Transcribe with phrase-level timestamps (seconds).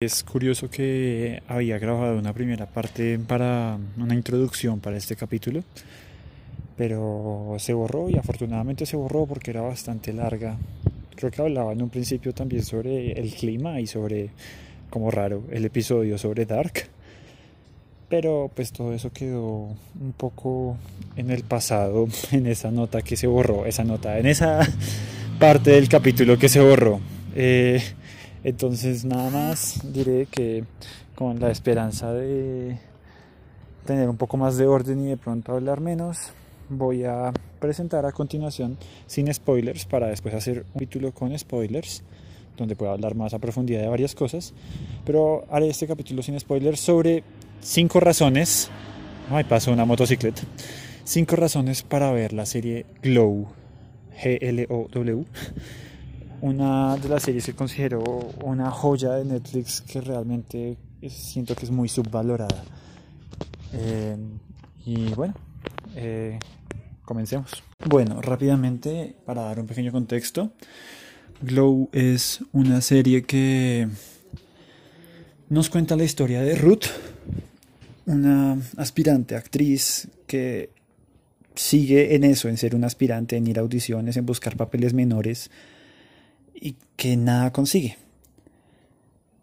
[0.00, 5.64] Es curioso que había grabado una primera parte para una introducción para este capítulo,
[6.76, 10.56] pero se borró y afortunadamente se borró porque era bastante larga.
[11.16, 14.30] Creo que hablaba en un principio también sobre el clima y sobre,
[14.88, 16.74] como raro, el episodio sobre Dark.
[18.08, 20.76] Pero pues todo eso quedó un poco
[21.16, 24.60] en el pasado, en esa nota que se borró, esa nota, en esa
[25.40, 27.00] parte del capítulo que se borró.
[27.34, 27.82] Eh,
[28.44, 30.64] entonces nada más diré que
[31.14, 32.78] con la esperanza de
[33.84, 36.32] tener un poco más de orden y de pronto hablar menos,
[36.68, 42.02] voy a presentar a continuación sin spoilers para después hacer un capítulo con spoilers
[42.56, 44.52] donde pueda hablar más a profundidad de varias cosas,
[45.06, 47.22] pero haré este capítulo sin spoilers sobre
[47.60, 48.68] cinco razones.
[49.30, 50.42] Ay, pasó una motocicleta.
[51.04, 53.46] Cinco razones para ver la serie Glow.
[54.22, 55.24] G-L-O-W.
[56.40, 58.00] Una de las series que considero
[58.44, 60.76] una joya de Netflix que realmente
[61.08, 62.62] siento que es muy subvalorada.
[63.72, 64.16] Eh,
[64.86, 65.34] y bueno,
[65.96, 66.38] eh,
[67.04, 67.62] comencemos.
[67.84, 70.52] Bueno, rápidamente, para dar un pequeño contexto,
[71.42, 73.88] Glow es una serie que
[75.48, 76.86] nos cuenta la historia de Ruth,
[78.06, 80.70] una aspirante actriz que
[81.54, 85.50] sigue en eso, en ser una aspirante, en ir a audiciones, en buscar papeles menores
[86.60, 87.96] y que nada consigue.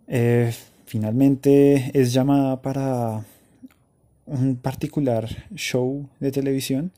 [0.07, 0.53] Eh,
[0.85, 3.25] finalmente es llamada para
[4.25, 6.91] un particular show de televisión,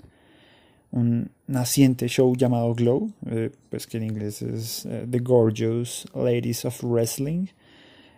[0.91, 6.65] un naciente show llamado Glow, eh, pues que en inglés es eh, The Gorgeous Ladies
[6.65, 7.47] of Wrestling,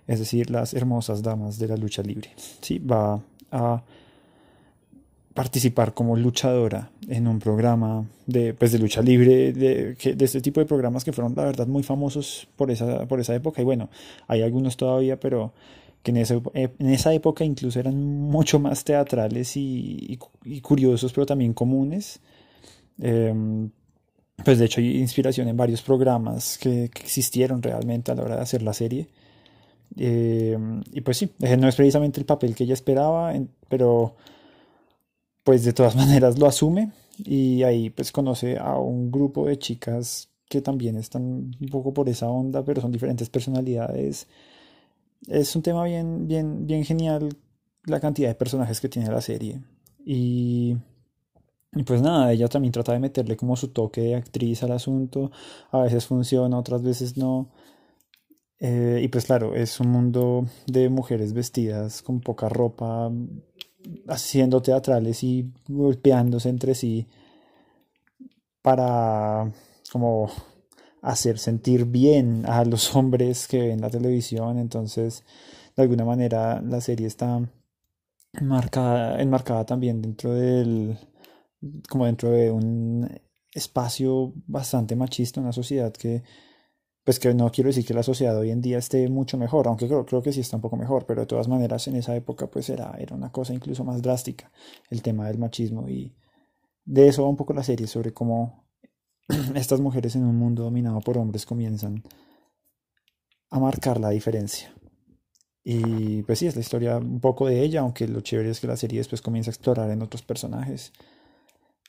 [0.07, 2.31] es decir, las hermosas damas de la lucha libre.
[2.61, 3.83] Sí, va a
[5.39, 10.59] participar como luchadora en un programa de, pues de lucha libre, de, de este tipo
[10.59, 13.61] de programas que fueron, la verdad, muy famosos por esa, por esa época.
[13.61, 13.89] Y bueno,
[14.27, 15.53] hay algunos todavía, pero
[16.03, 21.25] que en esa, en esa época incluso eran mucho más teatrales y, y, curiosos, pero
[21.25, 22.19] también comunes.
[23.01, 23.69] Em,
[24.43, 28.35] pues de hecho hay inspiración en varios programas que, que, existieron realmente a la hora
[28.35, 29.07] de hacer la serie.
[29.95, 30.57] Eh,
[30.91, 33.31] y pues sí, no es precisamente el papel que ella esperaba,
[33.69, 34.17] pero
[35.49, 40.29] pues de todas maneras lo asume y ahí pues conoce a un grupo de chicas
[40.47, 41.23] que también están
[41.59, 44.27] un poco por esa onda, pero son diferentes personalidades.
[45.27, 47.35] Es un tema bien, bien, bien genial
[47.85, 49.59] la cantidad de personajes que tiene la serie.
[50.05, 50.77] Y,
[51.73, 55.31] y pues nada, ella también trata de meterle como su toque de actriz al asunto.
[55.71, 57.49] A veces funciona, otras veces no.
[58.59, 63.11] Eh, y pues claro, es un mundo de mujeres vestidas con poca ropa,
[64.07, 67.07] haciendo teatrales y golpeándose entre sí
[68.61, 69.51] para
[69.91, 70.29] como
[71.01, 74.57] hacer sentir bien a los hombres que ven la televisión.
[74.57, 75.23] Entonces,
[75.75, 77.41] de alguna manera, la serie está
[78.41, 80.97] marcada, enmarcada también dentro del,
[81.89, 83.09] como dentro de un
[83.53, 86.23] espacio bastante machista, una sociedad que
[87.09, 89.87] pues que no quiero decir que la sociedad hoy en día esté mucho mejor, aunque
[89.87, 92.51] creo, creo que sí está un poco mejor, pero de todas maneras en esa época
[92.51, 94.51] pues era, era una cosa incluso más drástica
[94.91, 96.15] el tema del machismo y
[96.85, 98.63] de eso va un poco la serie, sobre cómo
[99.55, 102.03] estas mujeres en un mundo dominado por hombres comienzan
[103.49, 104.71] a marcar la diferencia.
[105.63, 108.67] Y pues sí, es la historia un poco de ella, aunque lo chévere es que
[108.67, 110.93] la serie después comienza a explorar en otros personajes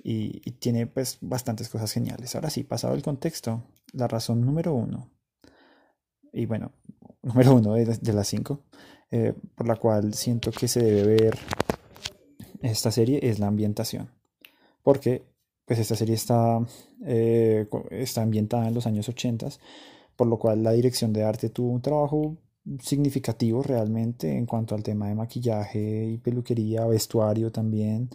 [0.02, 2.34] y, tiene pues bastantes cosas geniales.
[2.34, 5.10] Ahora sí, pasado el contexto, la razón número uno,
[6.32, 6.72] y bueno,
[7.22, 8.64] número uno de, de las cinco,
[9.10, 11.38] eh, por la cual siento que se debe ver
[12.62, 14.10] esta serie es la ambientación.
[14.82, 15.24] Porque
[15.70, 16.58] pues esta serie está,
[17.04, 19.48] eh, está ambientada en los años 80,
[20.16, 22.36] por lo cual la dirección de arte tuvo un trabajo
[22.80, 28.10] significativo realmente en cuanto al tema de maquillaje y peluquería, vestuario también,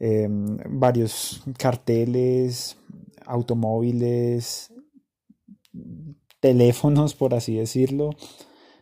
[0.00, 0.28] eh,
[0.68, 2.76] varios carteles,
[3.24, 4.72] automóviles,
[6.40, 8.10] teléfonos, por así decirlo.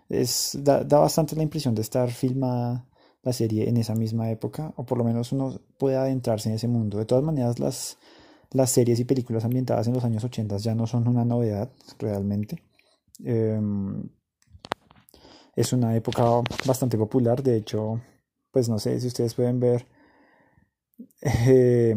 [0.09, 2.87] Es, da, da, bastante la impresión de estar filmada
[3.23, 6.69] la serie en esa misma época, o por lo menos uno puede adentrarse en ese
[6.69, 6.99] mundo.
[6.99, 7.99] De todas maneras, las,
[8.52, 12.62] las series y películas ambientadas en los años 80 ya no son una novedad realmente.
[13.25, 13.61] Eh,
[15.56, 16.23] es una época
[16.64, 18.00] bastante popular, de hecho,
[18.52, 19.87] pues no sé si ustedes pueden ver.
[21.23, 21.94] Eh,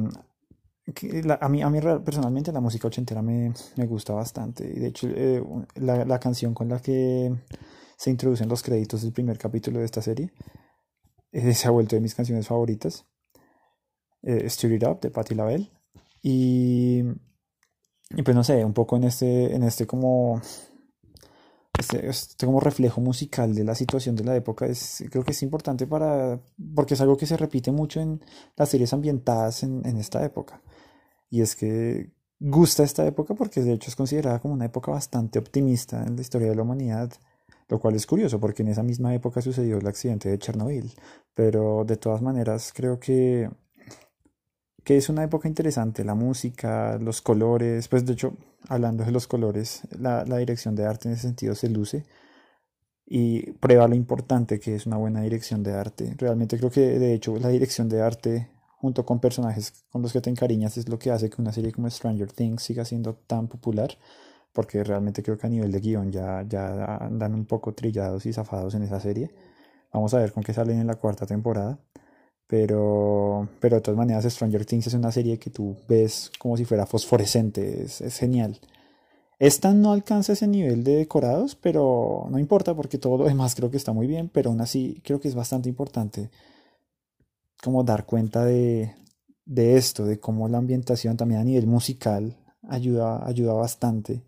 [1.39, 4.67] a, mí, a mí personalmente la música ochentera me, me gusta bastante.
[4.67, 5.43] De hecho, eh,
[5.75, 7.33] la, la, canción con la que
[7.97, 10.31] se introducen los créditos del primer capítulo de esta serie
[11.31, 13.05] eh, se ha vuelto de mis canciones favoritas.
[14.23, 15.71] Eh, Stir It Up de Patti LaBelle.
[16.21, 17.01] Y,
[18.09, 20.41] y pues no sé, un poco en este, en este como
[21.79, 25.41] este, este, como reflejo musical de la situación de la época es, creo que es
[25.41, 26.39] importante para,
[26.75, 28.23] porque es algo que se repite mucho en
[28.55, 30.61] las series ambientadas en, en esta época.
[31.31, 35.39] Y es que gusta esta época porque de hecho es considerada como una época bastante
[35.39, 37.11] optimista en la historia de la humanidad,
[37.69, 40.93] lo cual es curioso porque en esa misma época sucedió el accidente de Chernobyl,
[41.33, 43.49] pero de todas maneras creo que
[44.83, 48.35] que es una época interesante, la música, los colores, pues de hecho,
[48.67, 52.03] hablando de los colores, la, la, dirección de arte en ese sentido se luce
[53.05, 56.15] y prueba lo importante que es una buena dirección de arte.
[56.17, 58.49] Realmente creo que de hecho la dirección de arte
[58.81, 61.71] junto con personajes con los que te encariñas es lo que hace que una serie
[61.71, 63.95] como Stranger Things siga siendo tan popular,
[64.53, 68.33] porque realmente creo que a nivel de guion ya, ya andan un poco trillados y
[68.33, 69.31] zafados en esa serie.
[69.93, 71.79] Vamos a ver con qué salen en la cuarta temporada.
[72.47, 76.65] Pero, pero de todas maneras, Stranger Things es una serie que tú ves como si
[76.65, 78.59] fuera fosforescente, es, es genial.
[79.39, 83.71] Esta no alcanza ese nivel de decorados, pero no importa porque todo lo demás creo
[83.71, 86.29] que está muy bien, pero aún así creo que es bastante importante
[87.61, 88.95] como dar cuenta de,
[89.45, 92.37] de esto, de cómo la ambientación también a nivel musical
[92.67, 94.23] ayuda, ayuda bastante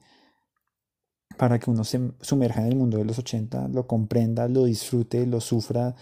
[1.37, 5.25] para que uno se sumerja en el mundo de los 80, lo comprenda, lo disfrute,
[5.25, 5.95] lo sufra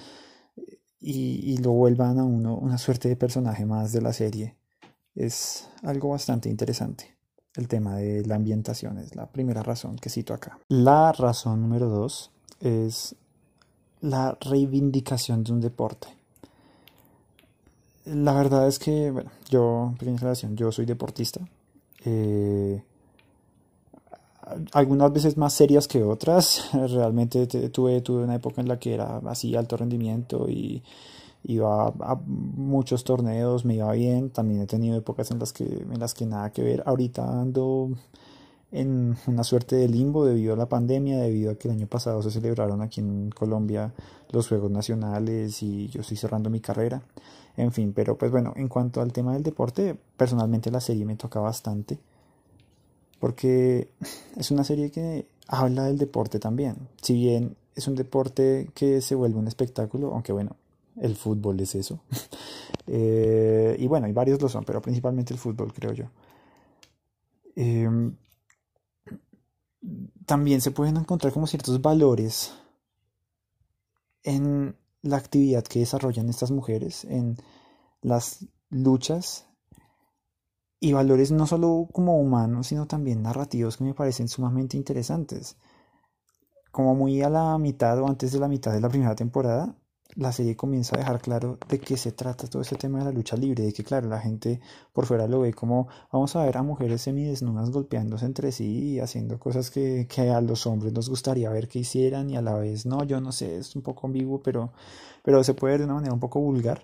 [0.99, 4.57] y, lo vuelvan a uno una suerte de personaje más de la serie.
[5.15, 7.17] Es algo bastante interesante.
[7.55, 10.59] El tema de la ambientación es la primera razón que cito acá.
[10.69, 13.15] La razón número dos es
[13.99, 16.20] la reivindicación de un deporte.
[18.05, 21.41] La verdad es que, bueno, yo, pequeña relación, yo soy deportista.
[22.03, 22.81] Eh,
[24.73, 26.69] algunas veces más serias que otras.
[26.73, 30.83] Realmente tuve, tuve una época en la que era así alto rendimiento y
[31.43, 34.29] iba a, muchos torneos, me iba bien.
[34.29, 36.83] También he tenido épocas en las que, en las que nada que ver.
[36.85, 37.91] Ahorita ando
[38.71, 42.21] en una suerte de limbo debido a la pandemia, debido a que el año pasado
[42.21, 43.93] se celebraron aquí en Colombia
[44.29, 47.01] los Juegos Nacionales y yo estoy cerrando mi carrera.
[47.57, 51.15] En fin, pero pues bueno, en cuanto al tema del deporte, personalmente la serie me
[51.15, 51.99] toca bastante
[53.21, 53.87] porque
[54.35, 56.75] es una serie que habla del deporte también.
[57.01, 60.57] Si bien es un deporte que se vuelve un espectáculo, aunque bueno,
[60.99, 62.01] el fútbol es eso.
[62.87, 66.05] Eh, y bueno, y varios lo son, pero principalmente el fútbol, creo yo.
[67.55, 68.15] Em,
[70.25, 72.53] también se pueden encontrar como ciertos valores
[74.23, 77.37] en la actividad que desarrollan estas mujeres, en
[78.01, 79.47] las luchas
[80.79, 85.57] y valores no solo como humanos, sino también narrativos que me parecen sumamente interesantes.
[86.71, 89.75] Como muy a la mitad o antes de la mitad de la primera temporada,
[90.15, 93.11] la serie comienza a dejar claro de qué se trata todo ese tema de la
[93.11, 94.59] lucha libre, de que claro, la gente
[94.93, 98.99] por fuera lo ve como vamos a ver a mujeres semidesnudas golpeándose entre sí y
[98.99, 102.55] haciendo cosas que, que a los hombres nos gustaría ver que hicieran y a la
[102.55, 104.73] vez no, yo no sé, es un poco ambiguo, pero,
[105.23, 106.83] pero se puede ver de una manera un poco vulgar.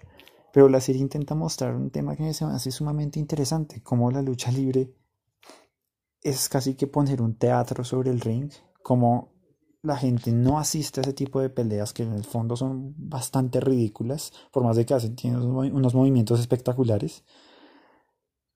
[0.53, 4.51] Pero la serie intenta mostrar un tema que me hace sumamente interesante, como la lucha
[4.51, 4.91] libre
[6.23, 8.51] es casi que poner un teatro sobre el ring,
[8.81, 9.36] como
[9.87, 13.59] la gente no asiste a ese tipo de peleas que en el fondo son bastante
[13.59, 17.23] ridículas, por más de que hacen tienen unos movimientos espectaculares,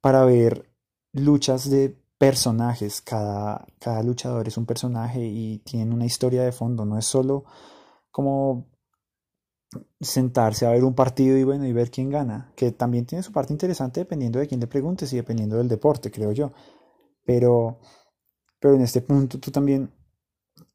[0.01, 0.69] para ver
[1.13, 6.85] luchas de personajes, cada, cada luchador es un personaje y tienen una historia de fondo,
[6.85, 7.45] no es solo
[8.11, 8.67] como
[10.01, 13.31] sentarse a ver un partido y bueno y ver quién gana, que también tiene su
[13.31, 16.51] parte interesante dependiendo de quién le preguntes y dependiendo del deporte, creo yo.
[17.25, 17.79] Pero
[18.59, 19.91] pero en este punto tú también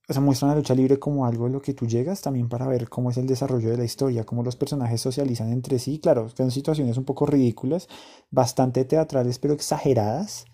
[0.09, 2.69] o sea, muestran la lucha libre como algo a lo que tú llegas también para
[2.69, 6.29] ver cómo es el desarrollo de la historia, cómo los personajes socializan entre sí, claro,
[6.29, 7.89] son situaciones un poco ridículas,
[8.31, 10.45] bastante teatrales pero exageradas,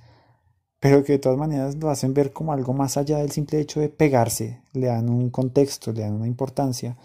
[0.81, 3.79] pero que de todas maneras lo hacen ver como algo más allá del simple hecho
[3.79, 6.97] de pegarse, le dan un contexto, le dan una importancia.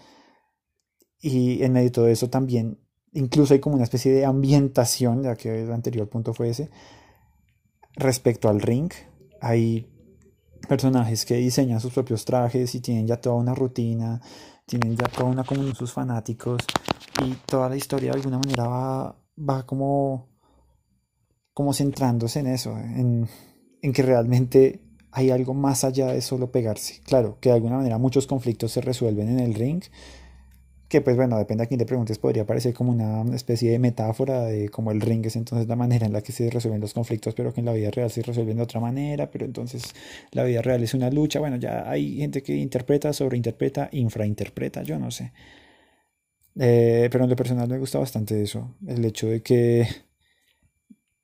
[1.20, 2.80] Y en medio de todo eso también,
[3.12, 6.70] incluso hay como una especie de ambientación, ya que el anterior punto fue ese,
[7.94, 8.90] respecto al ring.
[9.40, 9.97] Hay
[10.68, 14.20] personajes que diseñan sus propios trajes y tienen ya toda una rutina,
[14.66, 16.60] tienen ya toda una comunidad sus fanáticos
[17.24, 20.28] y toda la historia de alguna manera va, va como,
[21.54, 23.28] como centrándose en eso, en,
[23.82, 27.00] en que realmente hay algo más allá de solo pegarse.
[27.04, 29.82] Claro, que de alguna manera muchos conflictos se resuelven en el ring,
[30.88, 34.44] que pues bueno, depende a quién te preguntes, podría parecer como una especie de metáfora
[34.44, 37.34] de como el ring es entonces la manera en la que se resuelven los conflictos,
[37.34, 39.94] pero que en la vida real se resuelven de otra manera, pero entonces
[40.32, 44.98] la vida real es una lucha, bueno, ya hay gente que interpreta, sobreinterpreta, infrainterpreta, yo
[44.98, 45.32] no sé.
[46.58, 49.86] Eh, pero en lo personal me gusta bastante eso, el hecho de que,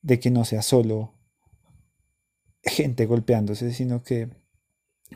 [0.03, 1.15] de que no sea solo
[2.63, 4.29] gente golpeándose, sino que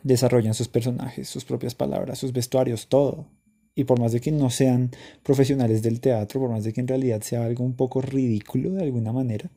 [0.03, 3.27] desarrollan sus personajes, sus propias palabras, sus vestuarios, todo.
[3.79, 4.91] Y por más de que no sean
[5.23, 8.83] profesionales del teatro, por más de que en realidad sea algo un poco ridículo de
[8.83, 9.53] alguna manera,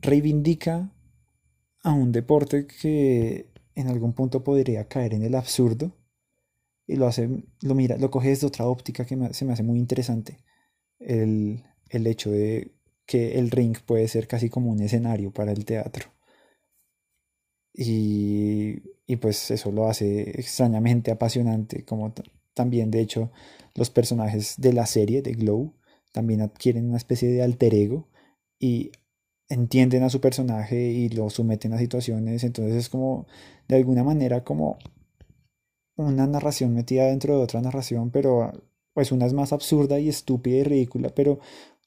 [0.00, 0.90] reivindica
[1.82, 5.92] a un deporte que en algún punto podría caer en el absurdo
[6.86, 9.78] y lo hace, lo mira, lo coge desde otra óptica que se me hace muy
[9.78, 10.38] interesante.
[10.98, 12.72] El, el hecho de
[13.04, 16.08] que el ring puede ser casi como un escenario para el teatro.
[17.74, 22.14] Y, y pues eso lo hace extrañamente apasionante, como
[22.54, 23.30] también de hecho
[23.74, 25.74] los personajes de la serie de Glow
[26.12, 28.08] también adquieren una especie de alter ego
[28.58, 28.92] y
[29.48, 33.26] entienden a su personaje y lo someten a situaciones, entonces es como
[33.68, 34.78] de alguna manera como
[35.96, 38.52] una narración metida dentro de otra narración, pero
[38.94, 41.38] pues una es más absurda y estúpida y ridícula, pero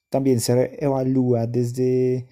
[0.09, 2.27] también se evalúa desde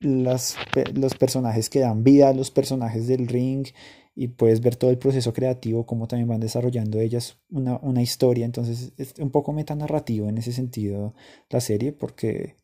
[0.00, 0.56] las,
[0.94, 3.66] los personajes que dan vida a los personajes del ring
[4.14, 8.44] y puedes ver todo el proceso creativo, cómo también van desarrollando ellas una, una historia,
[8.44, 11.14] entonces es un poco metanarrativo en ese sentido
[11.48, 12.56] la serie, porque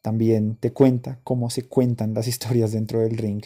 [0.00, 3.42] también te cuenta cómo se cuentan las historias dentro del ring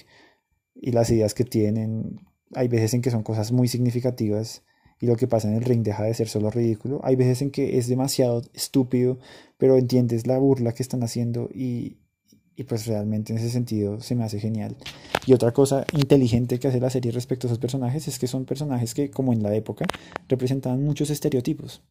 [0.74, 2.20] y las ideas que tienen.
[2.54, 4.62] Hay veces en que son cosas muy significativas
[5.00, 7.00] y lo que pasa en el ring deja de ser solo ridículo.
[7.02, 9.18] Hay veces en que es demasiado estúpido,
[9.58, 11.98] pero entiendes la burla que están haciendo y,
[12.56, 14.76] y pues realmente en ese sentido se me hace genial.
[15.26, 18.46] Y otra cosa inteligente que hace la serie respecto a esos personajes es que son
[18.46, 19.84] personajes que, como en la época,
[20.28, 21.82] representaban muchos estereotipos.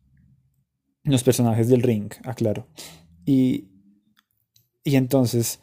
[1.03, 2.67] Los personajes del ring, aclaro.
[3.25, 3.69] Y,
[4.83, 5.59] y entonces,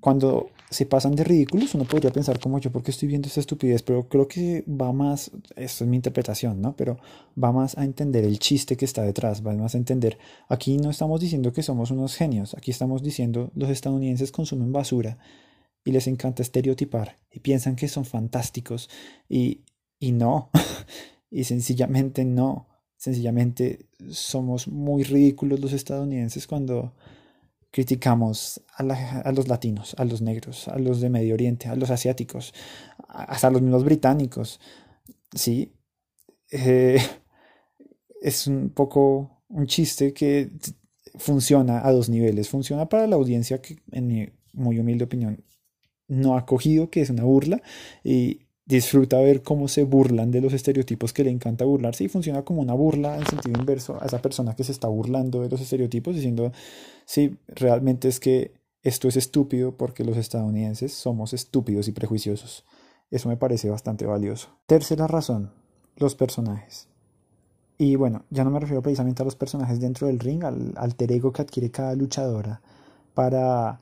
[0.00, 3.82] cuando se pasan de ridículos, uno podría pensar como yo, porque estoy viendo esta estupidez?
[3.82, 6.74] Pero creo que va más, esto es mi interpretación, ¿no?
[6.76, 6.98] Pero
[7.42, 10.18] va más a entender el chiste que está detrás, va más a entender,
[10.48, 15.18] aquí no estamos diciendo que somos unos genios, aquí estamos diciendo los estadounidenses consumen basura
[15.84, 18.90] y les encanta estereotipar y piensan que son fantásticos
[19.28, 19.60] y,
[20.00, 20.50] y no,
[21.30, 26.92] y sencillamente no, sencillamente somos muy ridículos los estadounidenses cuando
[27.76, 32.54] criticamos a, los latinos, a los negros, a los de Medio Oriente, a los asiáticos,
[33.06, 34.60] hasta a los mismos británicos.
[35.34, 35.74] Sí,
[36.50, 36.98] eh,
[38.22, 40.52] es un poco un chiste que
[41.16, 42.48] funciona a dos niveles.
[42.48, 45.44] Funciona para la audiencia que, en mi muy humilde opinión,
[46.08, 47.60] no ha cogido, que es una burla,
[48.02, 52.42] y disfruta ver cómo se burlan de los estereotipos que le encanta burlarse y funciona
[52.42, 55.60] como una burla en sentido inverso a esa persona que se está burlando de los
[55.60, 56.52] estereotipos diciendo,
[57.04, 62.64] sí, realmente es que esto es estúpido porque los estadounidenses somos estúpidos y prejuiciosos.
[63.10, 64.48] Eso me parece bastante valioso.
[64.66, 65.52] Tercera razón,
[65.96, 66.88] los personajes.
[67.78, 71.12] Y bueno, ya no me refiero precisamente a los personajes dentro del ring, al alter
[71.12, 72.62] ego que adquiere cada luchadora
[73.14, 73.80] para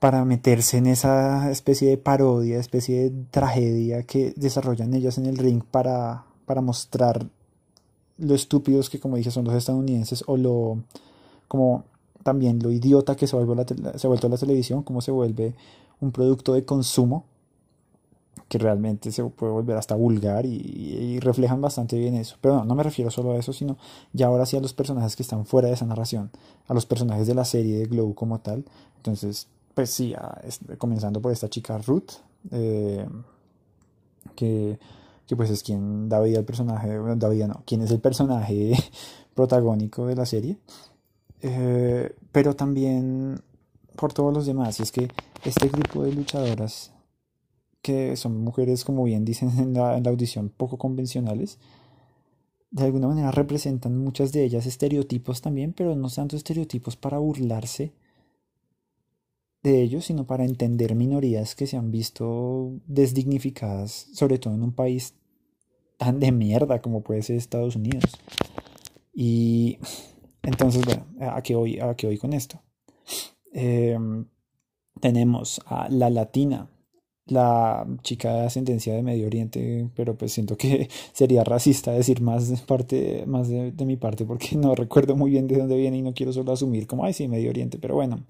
[0.00, 5.36] para meterse en esa especie de parodia, especie de tragedia que desarrollan ellas en el
[5.36, 7.26] ring para, para mostrar
[8.18, 10.78] lo estúpidos que, como dije, son los estadounidenses o lo,
[11.48, 11.84] como
[12.22, 13.64] también lo idiota que se, vuelve
[13.96, 15.54] se ha vuelto la televisión, cómo se vuelve
[16.00, 17.24] un producto de consumo
[18.48, 22.36] que realmente se puede volver hasta vulgar y, reflejan bastante bien eso.
[22.40, 23.76] Pero no, no me refiero solo a eso, sino
[24.12, 26.30] ya ahora sí a los personajes que están fuera de esa narración,
[26.66, 28.64] a los personajes de la serie de Glow como tal.
[28.96, 29.48] Entonces,
[29.78, 30.12] pues sí,
[30.76, 32.14] comenzando por esta chica Ruth,
[32.50, 33.06] eh,
[34.34, 34.76] que,
[35.36, 38.72] pues es quien da vida al personaje, bueno, da vida no, quien es el personaje
[39.36, 40.58] protagónico de la serie,
[41.42, 43.40] eh, pero también
[43.94, 45.12] por todos los demás, y es que
[45.44, 46.90] este grupo de luchadoras,
[47.80, 51.60] que son mujeres, como bien dicen en la, en la audición, poco convencionales,
[52.72, 57.92] de alguna manera representan muchas de ellas estereotipos también, pero no tanto estereotipos para burlarse,
[59.62, 64.72] de ellos, sino para entender minorías que se han visto desdignificadas, sobre todo en un
[64.72, 65.14] país
[65.96, 68.04] tan de mierda como puede ser Estados Unidos.
[69.12, 69.78] Y
[70.42, 72.62] entonces, bueno, ¿a qué voy, a qué voy con esto?
[73.52, 74.26] Em,
[75.00, 76.70] tenemos a la latina,
[77.26, 82.48] la chica de ascendencia de Medio Oriente, pero pues siento que sería racista decir más
[82.48, 85.98] de, parte, más de, de mi parte porque no recuerdo muy bien de dónde viene
[85.98, 88.24] y no quiero solo asumir como, ay, sí, Medio Oriente, pero bueno,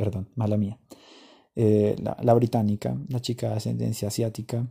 [0.00, 0.78] perdón, mala mía.
[1.54, 4.66] Eh, la, británica, la chica de ascendencia asiática,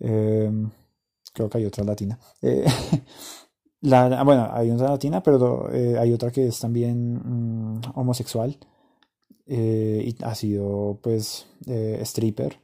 [0.00, 0.68] em,
[1.32, 2.18] creo que hay otra latina.
[2.42, 2.64] Eh,
[3.82, 8.58] la, bueno, hay otra latina, pero eh, hay otra que es también mm, homosexual
[9.46, 11.46] y ha sido pues
[12.02, 12.60] stripper.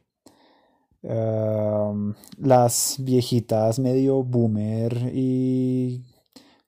[2.37, 6.05] Las viejitas medio boomer y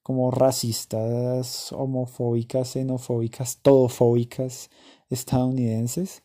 [0.03, 4.69] como racistas, homofóbicas, xenofóbicas, todofóbicas
[5.09, 6.23] estadounidenses.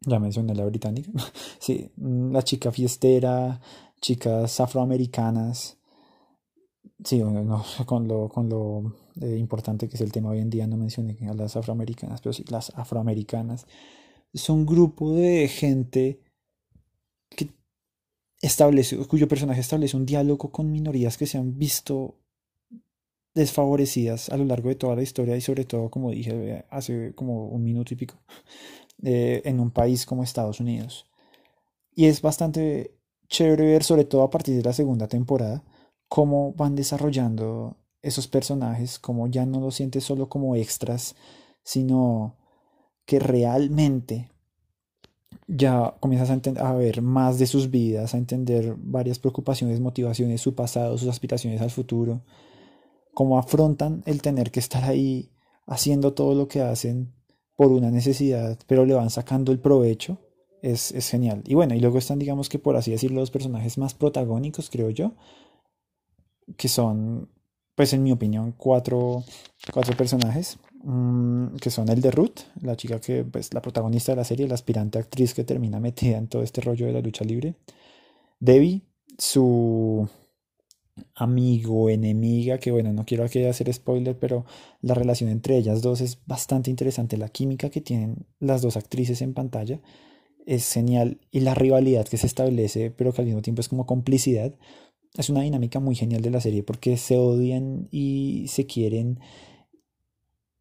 [0.00, 1.10] ya mencioné la británica,
[1.58, 3.60] sí, la chica fiestera,
[4.00, 5.78] chicas afroamericanas,
[7.04, 10.66] sí, no, con lo, con lo eh, importante que es el tema hoy en día,
[10.66, 13.66] no mencioné a las afroamericanas, pero sí, las afroamericanas,
[14.34, 16.20] son grupo de gente
[17.30, 17.50] que
[18.40, 22.16] establece, cuyo personaje establece un diálogo con minorías que se han visto
[23.34, 27.48] desfavorecidas a lo largo de toda la historia y sobre todo, como dije hace como
[27.48, 28.16] un minuto y pico,
[29.02, 31.06] eh, en un país como Estados Unidos.
[31.94, 32.94] Y es bastante
[33.28, 35.64] chévere ver, sobre todo a partir de la segunda temporada,
[36.08, 41.16] cómo van desarrollando esos personajes, como ya no los sientes solo como extras,
[41.62, 42.36] sino
[43.06, 44.30] que realmente
[45.46, 50.54] ya comienzas a, a, ver más de sus vidas, a entender varias preocupaciones, motivaciones, su
[50.54, 52.22] pasado, sus aspiraciones al futuro,
[53.14, 55.30] cómo afrontan el tener que estar ahí
[55.66, 57.12] haciendo todo lo que hacen
[57.56, 60.18] por una necesidad, pero le van sacando el provecho,
[60.60, 61.42] es, es genial.
[61.46, 64.90] Y bueno, y luego están, digamos que por así decirlo, los personajes más protagónicos, creo
[64.90, 65.12] yo,
[66.56, 67.28] que son,
[67.74, 69.24] pues en mi opinión, cuatro,
[69.72, 74.16] cuatro personajes, mm, que son el de Ruth, la chica que, pues la protagonista de
[74.16, 77.24] la serie, la aspirante actriz que termina metida en todo este rollo de la lucha
[77.24, 77.54] libre,
[78.40, 78.82] Debbie,
[79.18, 80.08] su
[81.14, 84.44] amigo, enemiga, que bueno, no quiero aquí hacer spoiler, pero
[84.80, 89.22] la relación entre ellas dos es bastante interesante, la química que tienen las dos actrices
[89.22, 89.80] en pantalla
[90.46, 93.86] es genial y la rivalidad que se establece, pero que al mismo tiempo es como
[93.86, 94.54] complicidad,
[95.16, 99.20] es una dinámica muy genial de la serie porque se odian y se quieren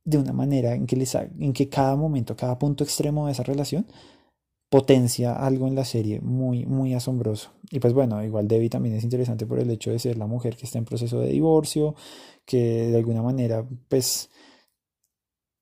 [0.06, 3.44] de una manera en que, les, en que cada momento, cada punto extremo de esa
[3.44, 3.88] relación
[4.74, 7.52] potencia algo en la serie muy, muy asombroso.
[7.70, 10.56] Y pues bueno, igual Debbie también es interesante por el hecho de ser la mujer
[10.56, 11.94] que está en proceso de divorcio,
[12.44, 14.32] que de alguna manera pues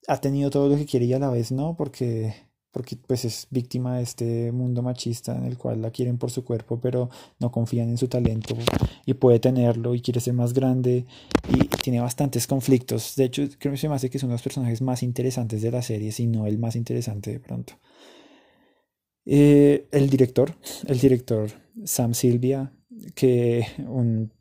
[0.08, 2.34] ha tenido todo lo que quiere y a la vez no, porque
[2.70, 6.42] porque pues es víctima de este mundo machista en el cual la quieren por su
[6.42, 8.56] cuerpo pero no confían en su talento
[9.04, 11.04] y puede tenerlo y quiere ser más grande
[11.50, 14.36] y tiene bastantes conflictos de hecho creo que se me hace que es uno de
[14.36, 17.74] los personajes más interesantes de la serie si no el más interesante de pronto
[19.24, 20.54] eh, el director,
[20.86, 21.50] el director
[21.84, 22.72] Sam Silvia,
[23.14, 24.32] que un,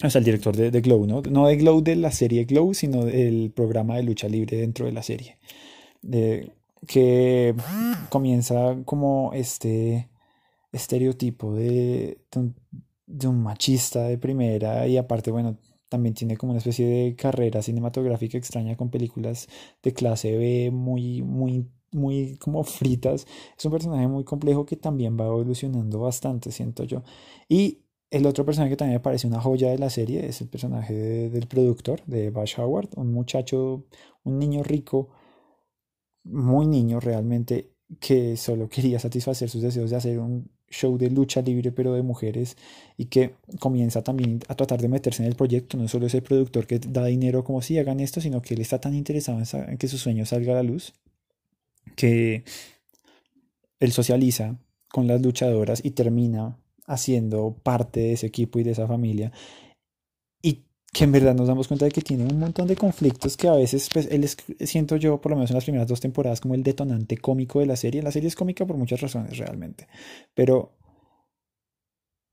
[0.00, 1.22] el director de, de, Glow, ¿no?
[1.22, 4.92] No de Glow de la serie Glow, sino del programa de lucha libre dentro de
[4.92, 5.38] la serie.
[6.86, 7.54] Que
[8.08, 10.08] comienza como este
[10.72, 12.54] estereotipo de, de, un,
[13.06, 17.62] de un machista de primera y aparte, bueno, también tiene como una especie de carrera
[17.62, 19.48] cinematográfica extraña con películas
[19.82, 23.26] de clase B muy, muy muy como fritas.
[23.56, 27.02] Es un personaje muy complejo que también va evolucionando bastante, siento yo.
[27.48, 27.78] Y
[28.10, 30.94] el otro personaje que también me parece una joya de la serie es el personaje
[30.94, 33.84] del productor, de Bash Howard, un muchacho,
[34.24, 35.10] un niño rico,
[36.24, 41.40] muy niño realmente, que solo quería satisfacer sus deseos de hacer un show de lucha
[41.40, 42.58] libre pero de mujeres
[42.98, 46.22] y que comienza también a tratar de meterse en el proyecto, no solo es el
[46.22, 49.78] productor que da dinero como si hagan esto, sino que él está tan interesado en
[49.78, 50.92] que su sueño salga a la luz
[51.98, 52.44] que
[53.80, 54.56] él socializa
[54.88, 56.56] con las luchadoras y termina
[56.86, 59.32] haciendo parte de ese equipo y de esa familia.
[60.40, 63.48] Y que en verdad nos damos cuenta de que tiene un montón de conflictos que
[63.48, 66.40] a veces, pues, él es, siento yo, por lo menos en las primeras dos temporadas,
[66.40, 68.00] como el detonante cómico de la serie.
[68.00, 69.88] La serie es cómica por muchas razones, realmente.
[70.34, 70.78] Pero,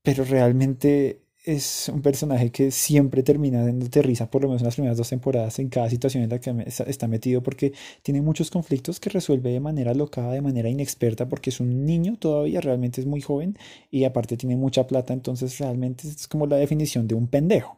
[0.02, 4.74] pero realmente es un personaje que siempre termina dándote risa, por lo menos en las
[4.74, 8.98] primeras dos temporadas, en cada situación en la que está metido, porque tiene muchos conflictos
[8.98, 13.06] que resuelve de manera locada, de manera inexperta, porque es un niño todavía, realmente es
[13.06, 13.56] muy joven
[13.92, 17.76] y aparte tiene mucha plata, entonces realmente es como la definición de un pendejo.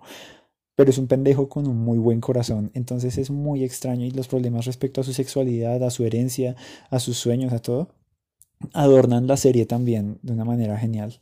[0.77, 4.29] Pero es un pendejo con un muy buen corazón, entonces es muy extraño y los
[4.29, 6.57] problemas respecto a su sexualidad, a su herencia,
[6.91, 7.91] a sus sueños, a todo,
[8.73, 11.21] adornan la serie también de una manera genial.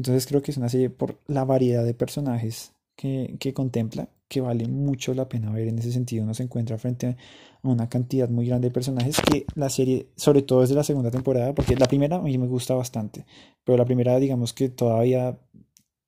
[0.00, 4.40] Entonces creo que es una serie por la variedad de personajes que, que, contempla, que
[4.40, 6.24] vale mucho la pena ver en ese sentido.
[6.24, 7.16] Uno se encuentra frente a
[7.62, 11.54] una cantidad muy grande de personajes que la serie, sobre todo desde la segunda temporada,
[11.54, 13.26] porque la primera a mí me gusta bastante,
[13.62, 15.38] pero la primera digamos que todavía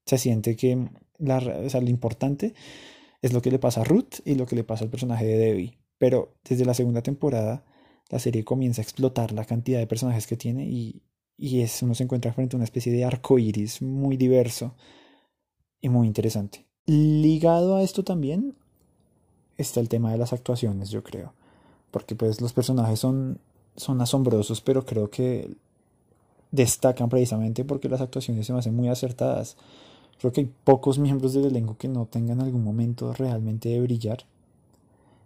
[0.07, 2.55] se siente que la, o sea, lo importante
[3.20, 5.37] es lo que le pasa a Ruth y lo que le pasa al personaje de
[5.37, 5.78] Debbie.
[5.98, 7.66] Pero desde la segunda temporada
[8.09, 11.02] la serie comienza a explotar la cantidad de personajes que tiene y,
[11.42, 14.76] y es, uno se encuentra frente a una especie de arco iris muy diverso
[15.81, 16.68] y muy interesante.
[16.87, 18.55] Ligado a esto también
[19.59, 21.33] está el tema de las actuaciones, yo creo.
[21.90, 23.40] Porque pues los personajes son,
[23.74, 25.50] son asombrosos, pero creo que
[26.52, 29.57] destacan precisamente porque las actuaciones se me hacen muy acertadas.
[30.20, 34.26] Creo que hay pocos miembros del elenco que no tengan algún momento realmente de brillar.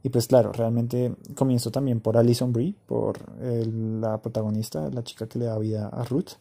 [0.06, 5.40] Y pues claro, realmente comienzo también por Alison Brie, por la protagonista, la chica que
[5.40, 6.34] le da vida a Ruth,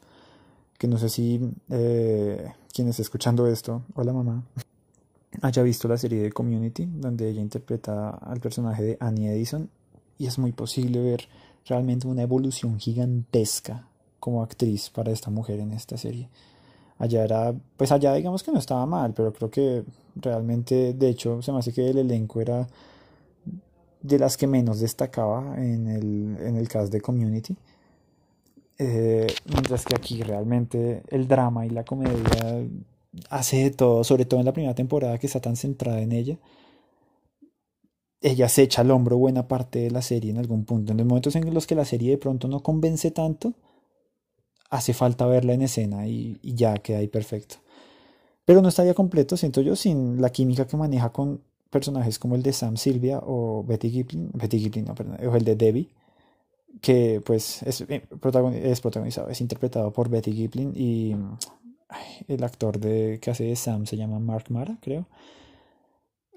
[0.77, 4.43] que no sé si eh, quien esté escuchando esto, hola mamá,
[5.41, 9.67] haya visto la serie de Community, donde ella interpreta al personaje de Annie Edison,
[10.19, 11.27] y es muy posible ver
[11.65, 13.87] realmente una evolución gigantesca
[14.19, 16.29] como actriz para esta mujer en esta serie.
[16.99, 19.83] Allá era, pues allá digamos que no estaba mal, pero creo que
[20.17, 22.67] realmente, de hecho, se me hace que el elenco era
[24.07, 27.55] de las que menos destacaba en el, en el cast de Community.
[28.77, 32.67] Eh, mientras que aquí realmente el drama y la comedia
[33.29, 36.37] hace de todo, sobre todo en la primera temporada que está tan centrada en ella.
[38.21, 40.91] Ella se echa al hombro buena parte de la serie en algún punto.
[40.91, 43.53] En los momentos en los que la serie de pronto no convence tanto,
[44.69, 47.57] hace falta verla en escena y, ya queda ahí perfecto.
[48.45, 51.41] Pero no estaría completo, siento yo, sin la química que maneja con
[51.75, 55.43] personajes como el de Sam Silvia o Betty Giplin, Betty Giplin, no, perdón, o el
[55.43, 55.89] de Debbie,
[56.79, 58.07] que pues es, eh,
[58.63, 61.13] es protagonizado, es interpretado por Betty Giplin y
[62.29, 65.09] el actor de, que hace de Sam se llama Mark Mara, creo.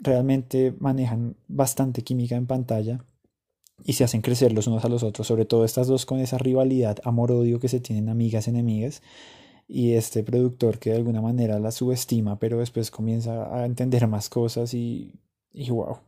[0.01, 3.05] Realmente manejan bastante química en pantalla
[3.85, 6.39] y se hacen crecer los unos a los otros, sobre todo estas dos con esa
[6.39, 9.03] rivalidad, amor-odio que se tienen amigas, enemigas,
[9.69, 14.29] y este productor que de alguna manera la subestima, pero después comienza a entender más
[14.29, 15.15] cosas y,
[15.53, 15.99] y wow.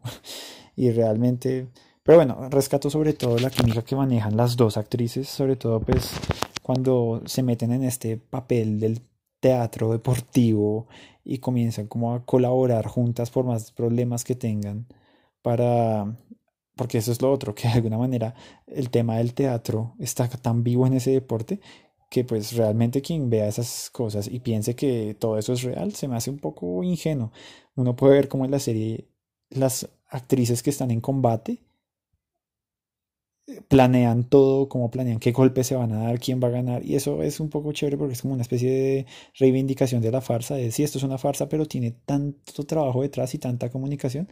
[0.77, 1.69] Y realmente,
[2.03, 6.13] pero bueno, rescato sobre todo la química que manejan las dos actrices, sobre todo pues
[6.63, 9.03] cuando se meten en este papel del
[9.41, 10.87] teatro deportivo
[11.25, 14.87] y comienzan como a colaborar juntas por más problemas que tengan
[15.43, 16.17] para
[16.77, 18.35] porque eso es lo otro, que de alguna manera
[18.67, 21.61] el tema del teatro está tan vivo en ese deporte
[22.09, 26.09] que pues realmente quien vea esas cosas y piense que todo eso es real se
[26.09, 27.33] me hace un poco ingenuo.
[27.77, 29.10] Uno puede ver como en la serie
[29.51, 31.59] las actrices que están en combate
[33.69, 36.95] planean todo, cómo planean qué golpes se van a dar, quién va a ganar, y
[36.95, 39.07] eso es un poco chévere porque es como una especie de
[39.39, 43.35] reivindicación de la farsa, de si esto es una farsa, pero tiene tanto trabajo detrás
[43.35, 44.29] y tanta comunicación,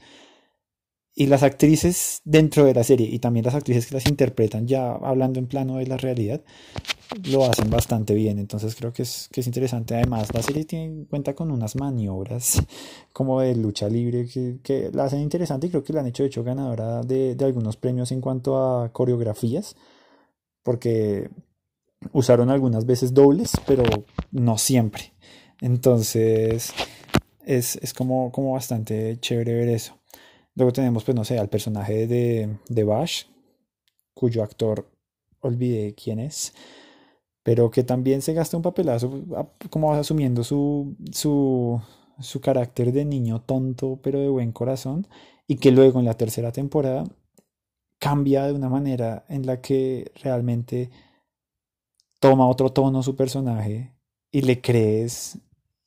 [1.21, 4.93] y las actrices dentro de la serie y también las actrices que las interpretan ya
[4.93, 6.43] hablando en plano de la realidad
[7.25, 8.39] lo hacen bastante bien.
[8.39, 9.97] Entonces creo que es, que es interesante.
[9.97, 12.63] Además la serie tiene cuenta con unas maniobras
[13.13, 16.23] como de lucha libre que, que la hacen interesante y creo que la han hecho
[16.23, 19.75] de hecho ganadora de, de algunos premios en cuanto a coreografías
[20.63, 21.31] porque
[22.13, 23.83] usaron algunas veces dobles pero
[24.31, 25.15] no siempre.
[25.61, 26.73] Entonces
[27.45, 29.99] es, es como, como bastante chévere ver eso
[30.59, 33.27] Luego tenemos, pues no sé, al personaje de, de Bash,
[34.13, 34.91] cuyo actor
[35.39, 36.53] olvidé quién es,
[37.45, 39.23] pero que también se gasta un papelazo
[39.71, 41.81] como asumiendo su, su,
[42.19, 45.07] su carácter de niño tonto pero de buen corazón
[45.47, 47.05] y que luego en la tercera temporada
[48.01, 50.91] cambia de una manera en la que realmente
[52.19, 53.95] toma otro tono su personaje
[54.33, 55.39] y le crees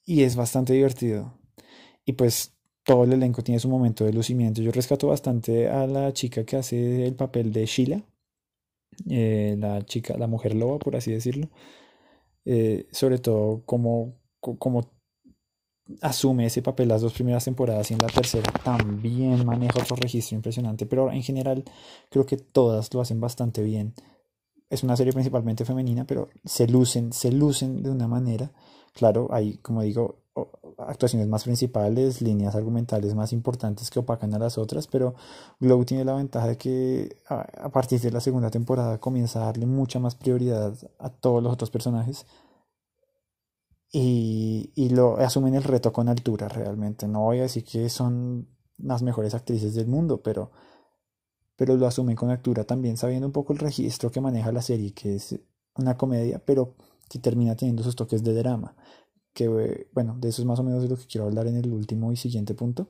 [0.06, 1.38] y es bastante divertido.
[2.06, 2.54] Y pues
[2.84, 4.62] todo el elenco tiene su momento de lucimiento.
[4.62, 8.04] Yo rescato bastante a la chica que hace el papel de Sheila,
[9.10, 11.50] eh, la chica, la mujer loba, por así decirlo.
[12.46, 14.90] Eh, sobre todo como, como
[16.02, 20.36] asume ese papel las dos primeras temporadas y en la tercera también maneja otro registro
[20.36, 21.64] impresionante, pero en general
[22.10, 23.94] creo que todas lo hacen bastante bien.
[24.70, 28.52] Es una serie principalmente femenina, pero se lucen, se lucen de una manera.
[28.94, 30.21] Claro, hay, como digo,
[30.78, 35.16] actuaciones más principales, líneas argumentales más importantes que opacan a las otras, pero
[35.60, 39.66] Glow tiene la ventaja de que a, partir de la segunda temporada comienza a darle
[39.66, 42.26] mucha más prioridad a todos los otros personajes
[43.92, 47.08] y, y lo asumen el reto con altura realmente.
[47.08, 50.52] No voy a decir que son las mejores actrices del mundo, pero,
[51.58, 54.94] pero lo asumen con altura también sabiendo un poco el registro que maneja la serie,
[54.94, 55.38] que es
[55.76, 56.76] una comedia, pero
[57.10, 58.76] que termina teniendo sus toques de drama
[59.34, 61.72] que bueno, de eso es más o menos de lo que quiero hablar en el
[61.72, 62.90] último y siguiente punto.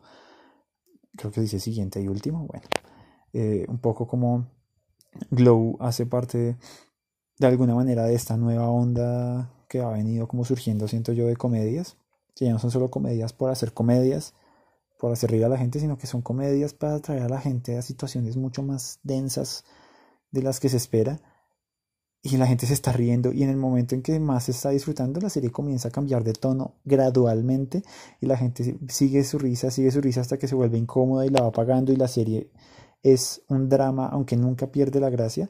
[1.15, 2.47] Creo que dice siguiente y último.
[2.47, 2.63] Bueno,
[3.33, 4.47] eh, un poco como
[5.29, 6.57] Glow hace parte
[7.37, 11.35] de alguna manera de esta nueva onda que ha venido como surgiendo, siento yo, de
[11.35, 11.97] comedias.
[12.35, 14.33] Que ya no son solo comedias por hacer comedias,
[14.99, 17.77] por hacer reír a la gente, sino que son comedias para atraer a la gente
[17.77, 19.65] a situaciones mucho más densas
[20.31, 21.19] de las que se espera
[22.23, 24.69] y la gente se está riendo y en el momento en que más se está
[24.69, 27.83] disfrutando la serie comienza a cambiar de tono gradualmente
[28.19, 31.29] y la gente sigue su risa, sigue su risa hasta que se vuelve incómoda y
[31.29, 32.51] la va apagando y la serie
[33.01, 35.49] es un drama aunque nunca pierde la gracia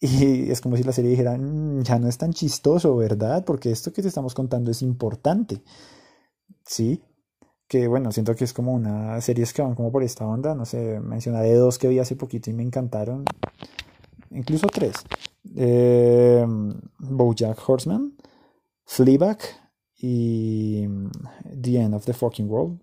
[0.00, 3.44] y es como si la serie dijera mm, ya no es tan chistoso, ¿verdad?
[3.44, 5.62] Porque esto que te estamos contando es importante,
[6.64, 7.02] ¿sí?
[7.72, 10.66] que bueno, siento que es como una series que van como por esta onda, no
[10.66, 13.24] sé, mencionaré dos que vi hace poquito y me encantaron,
[14.30, 14.96] incluso tres.
[15.56, 16.46] Eh,
[16.98, 18.16] Bojack Horseman,
[18.84, 19.38] Fleabag
[19.98, 20.86] y
[21.60, 22.80] The End of the Fucking World,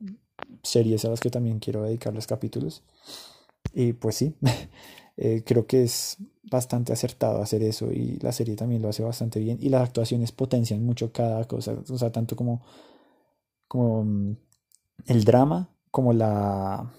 [0.63, 2.83] series a las que también quiero dedicarles capítulos.
[3.73, 4.35] Y pues sí,
[5.17, 9.39] eh, creo que es bastante acertado hacer eso y la serie también lo hace bastante
[9.39, 12.61] bien y las actuaciones potencian mucho cada cosa, o sea, tanto como,
[13.67, 14.37] como mm,
[15.07, 16.91] el drama como la,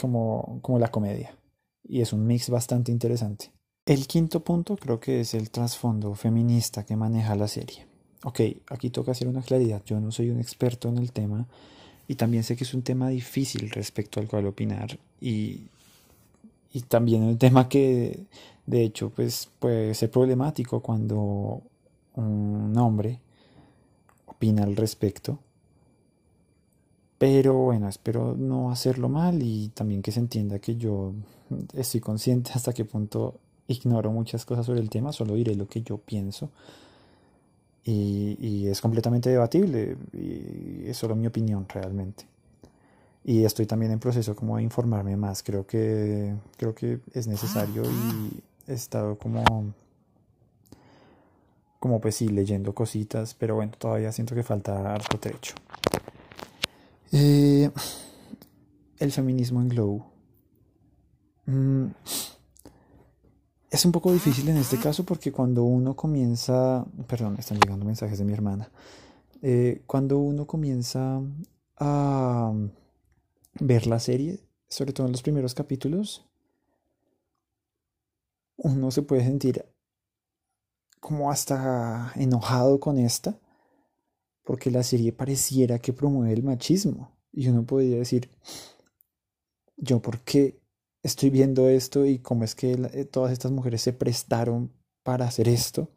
[0.00, 1.36] como, como la comedia.
[1.82, 3.53] Y es un mix bastante interesante.
[3.86, 7.86] El quinto punto creo que es el trasfondo feminista que maneja la serie.
[8.24, 9.82] Ok, aquí toca hacer una claridad.
[9.84, 11.46] Yo no soy un experto en el tema
[12.08, 15.68] y también sé que es un tema difícil respecto al cual opinar y,
[16.88, 18.24] también un tema que
[18.66, 21.62] de hecho pues puede ser problemático cuando
[22.16, 23.20] un hombre
[24.26, 25.38] opina al respecto.
[27.18, 31.12] Pero bueno, espero no hacerlo mal y también que se entienda que yo
[31.74, 35.82] estoy consciente hasta qué punto ignoro muchas cosas sobre el tema, solo diré lo que
[35.82, 36.50] yo pienso.
[37.86, 42.24] Y, es completamente debatible y es solo mi opinión realmente.
[43.24, 47.82] Y estoy también en proceso como de informarme más, creo que, creo que es necesario
[47.84, 49.44] y he estado como,
[51.78, 55.54] como pues sí, leyendo cositas, pero bueno, todavía siento que falta harto trecho.
[57.12, 57.70] Eh,
[58.98, 60.04] el feminismo en Glow.
[61.46, 61.86] Mm,
[63.74, 68.18] es un poco difícil en este caso porque cuando uno comienza, perdón, están llegando mensajes
[68.18, 68.70] de mi hermana,
[69.42, 71.20] eh, cuando uno comienza
[71.78, 72.52] a
[73.58, 76.24] ver la serie, sobre todo en los primeros capítulos,
[78.58, 79.64] uno se puede sentir
[81.00, 83.36] como hasta enojado con esta,
[84.44, 87.10] porque la serie pareciera que promueve el machismo.
[87.32, 88.30] Y uno podría decir,
[89.76, 90.63] yo por qué
[91.04, 94.72] estoy viendo esto y cómo es que eh, todas estas mujeres se prestaron
[95.04, 95.90] para hacer esto.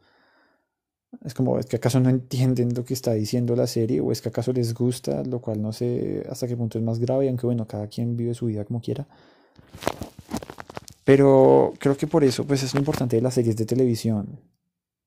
[1.24, 4.02] Es como, ¿es que acaso no entienden lo que está diciendo la serie?
[4.02, 5.24] ¿O es que acaso les gusta?
[5.24, 8.34] Lo cual no sé hasta qué punto es más grave, aunque bueno, cada quien vive
[8.34, 9.08] su vida como quiera.
[11.06, 14.41] Pero creo que por eso, pues es lo importante de las series de televisión.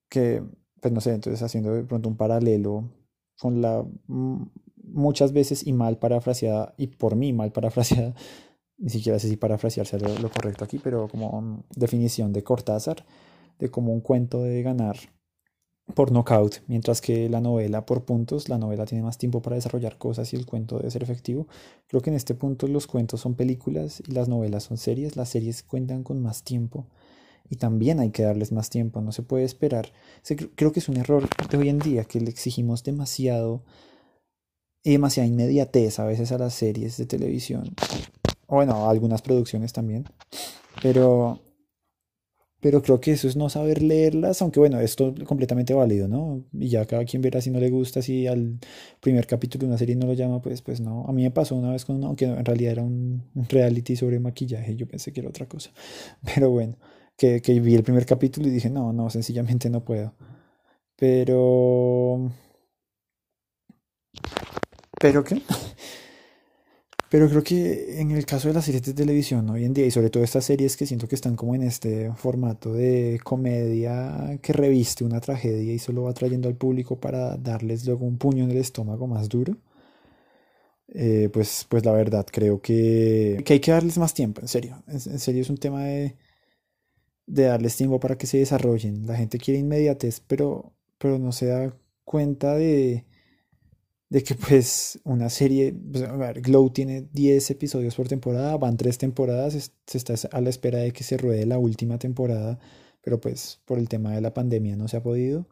[0.08, 0.42] Que,
[0.80, 2.90] pues no sé, entonces haciendo de pronto un paralelo
[3.38, 3.84] con la
[4.82, 8.14] muchas veces y mal parafraseada, y por mí mal parafraseada,
[8.80, 13.04] ni siquiera sé si parafrasearse lo, lo correcto aquí, pero como definición de Cortázar,
[13.58, 14.96] de como un cuento de ganar
[15.94, 19.98] por knockout, mientras que la novela por puntos, la novela tiene más tiempo para desarrollar
[19.98, 21.46] cosas y el cuento debe ser efectivo.
[21.88, 25.28] Creo que en este punto los cuentos son películas y las novelas son series, las
[25.28, 26.86] series cuentan con más tiempo
[27.48, 29.92] y también hay que darles más tiempo, no se puede esperar.
[30.54, 33.62] Creo que es un error de hoy en día que le exigimos demasiado
[34.82, 37.74] demasiada inmediatez a veces a las series de televisión
[38.56, 40.04] bueno, algunas producciones también.
[40.82, 41.40] Pero,
[42.60, 46.44] pero creo que eso es no saber leerlas, aunque bueno, esto es completamente válido, ¿no?
[46.52, 48.58] Y ya cada quien verá si no le gusta, si al
[49.00, 51.06] primer capítulo de una serie no lo llama, pues, pues no.
[51.08, 54.20] A mí me pasó una vez con uno, aunque en realidad era un, reality sobre
[54.20, 55.70] maquillaje, yo pensé que era otra cosa.
[56.34, 56.76] Pero bueno,
[57.16, 60.14] que, que vi el primer capítulo y dije, no, no, sencillamente no puedo.
[60.96, 62.30] Pero...
[65.00, 65.40] ¿Pero qué?
[67.10, 69.90] Pero creo que en el caso de las series de televisión hoy en día, y
[69.90, 74.52] sobre todo estas series que siento que están como en este formato de comedia que
[74.52, 78.52] reviste una tragedia y solo va trayendo al público para darles luego un puño en
[78.52, 79.56] el estómago más duro,
[80.88, 84.82] eh, pues, pues la verdad creo que, que, hay que darles más tiempo, en serio.
[84.86, 86.16] En, serio es un tema de,
[87.26, 89.06] de darles tiempo para que se desarrollen.
[89.06, 93.04] La gente quiere inmediatez, pero, pero no se da cuenta de
[94.10, 98.76] de que pues una serie, pues, a ver, Glow tiene 10 episodios por temporada, van
[98.76, 102.58] 3 temporadas, se está a la espera de que se ruede la última temporada,
[103.02, 105.46] pero pues por el tema de la pandemia no se ha podido.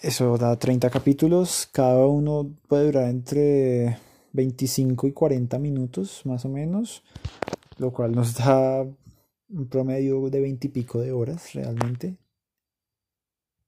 [0.00, 3.98] Eso da 30 capítulos, cada uno puede durar entre
[4.32, 7.02] 25 y 40 minutos más o menos,
[7.78, 12.16] lo cual nos da un promedio de 20 y pico de horas realmente.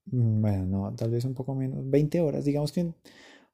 [0.06, 2.92] Mm, bueno, no, tal vez un poco menos, 20 horas, digamos que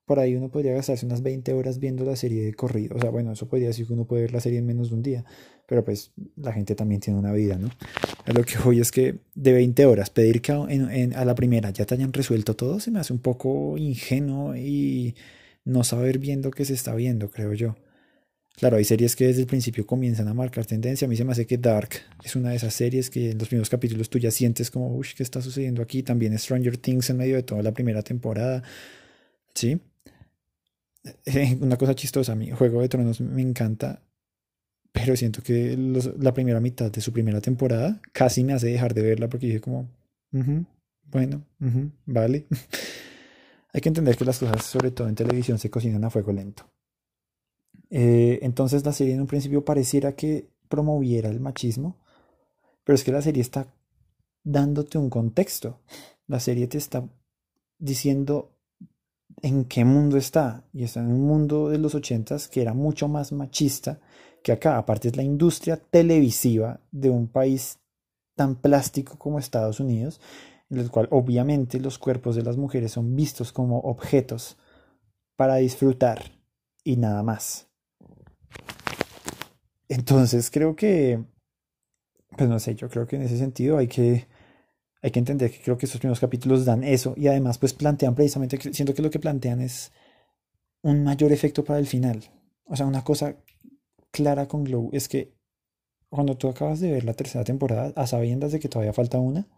[0.04, 3.10] por ahí uno podría gastarse unas 20 horas viendo la serie de corrido, o sea,
[3.10, 5.24] bueno, eso podría decir que uno puede ver la serie en menos de un día,
[5.66, 7.68] pero pues la gente también tiene una vida, ¿no?
[8.26, 11.94] lo que voy es que de 20 horas pedir que a la primera ya te
[11.94, 15.14] hayan resuelto todo se me hace un poco ingenuo y
[15.64, 17.76] no saber viendo que se está viendo, creo yo.
[18.60, 21.06] Claro, hay series que desde el principio comienzan a marcar tendencia.
[21.06, 23.48] A mí se me hace que Dark es una de esas series que en los
[23.48, 26.02] primeros capítulos tú ya sientes como, uy, ¿qué está sucediendo aquí?
[26.02, 28.62] También Stranger Things en medio de toda la primera temporada.
[29.54, 29.80] ¿Sí?
[31.24, 34.02] eh, una cosa chistosa, mi Juego de Tronos me encanta,
[34.92, 35.74] pero siento que
[36.18, 39.62] la primera mitad de su primera temporada casi me hace dejar de verla porque dije
[39.62, 39.88] como,
[41.10, 41.46] bueno,
[42.04, 42.46] vale.
[43.72, 46.70] Hay que entender que las cosas, sobre todo en televisión, se cocinan a fuego lento.
[47.90, 51.96] Eh, entonces la serie en un principio pareciera que promoviera el machismo,
[52.84, 53.66] pero es que la serie está
[54.42, 55.80] dándote un contexto.
[56.26, 57.08] La serie te está
[57.78, 58.52] diciendo
[59.42, 60.64] en qué mundo está.
[60.72, 64.00] Y está en un mundo de los ochentas que era mucho más machista
[64.42, 64.78] que acá.
[64.78, 67.78] Aparte es la industria televisiva de un país
[68.34, 70.20] tan plástico como Estados Unidos,
[70.70, 74.56] en el cual obviamente los cuerpos de las mujeres son vistos como objetos
[75.36, 76.22] para disfrutar
[76.84, 77.69] y nada más.
[79.90, 81.24] Entonces creo que,
[82.36, 84.28] pues no sé, yo creo que en ese sentido hay que
[85.02, 88.14] hay que entender que creo que estos primeros capítulos dan eso y además pues plantean
[88.14, 89.90] precisamente, siento que lo que plantean es
[90.82, 92.22] un mayor efecto para el final.
[92.66, 93.34] O sea, una cosa
[94.12, 95.34] clara con Glow es que
[96.08, 99.48] cuando tú acabas de ver la tercera temporada, a sabiendas de que todavía falta una,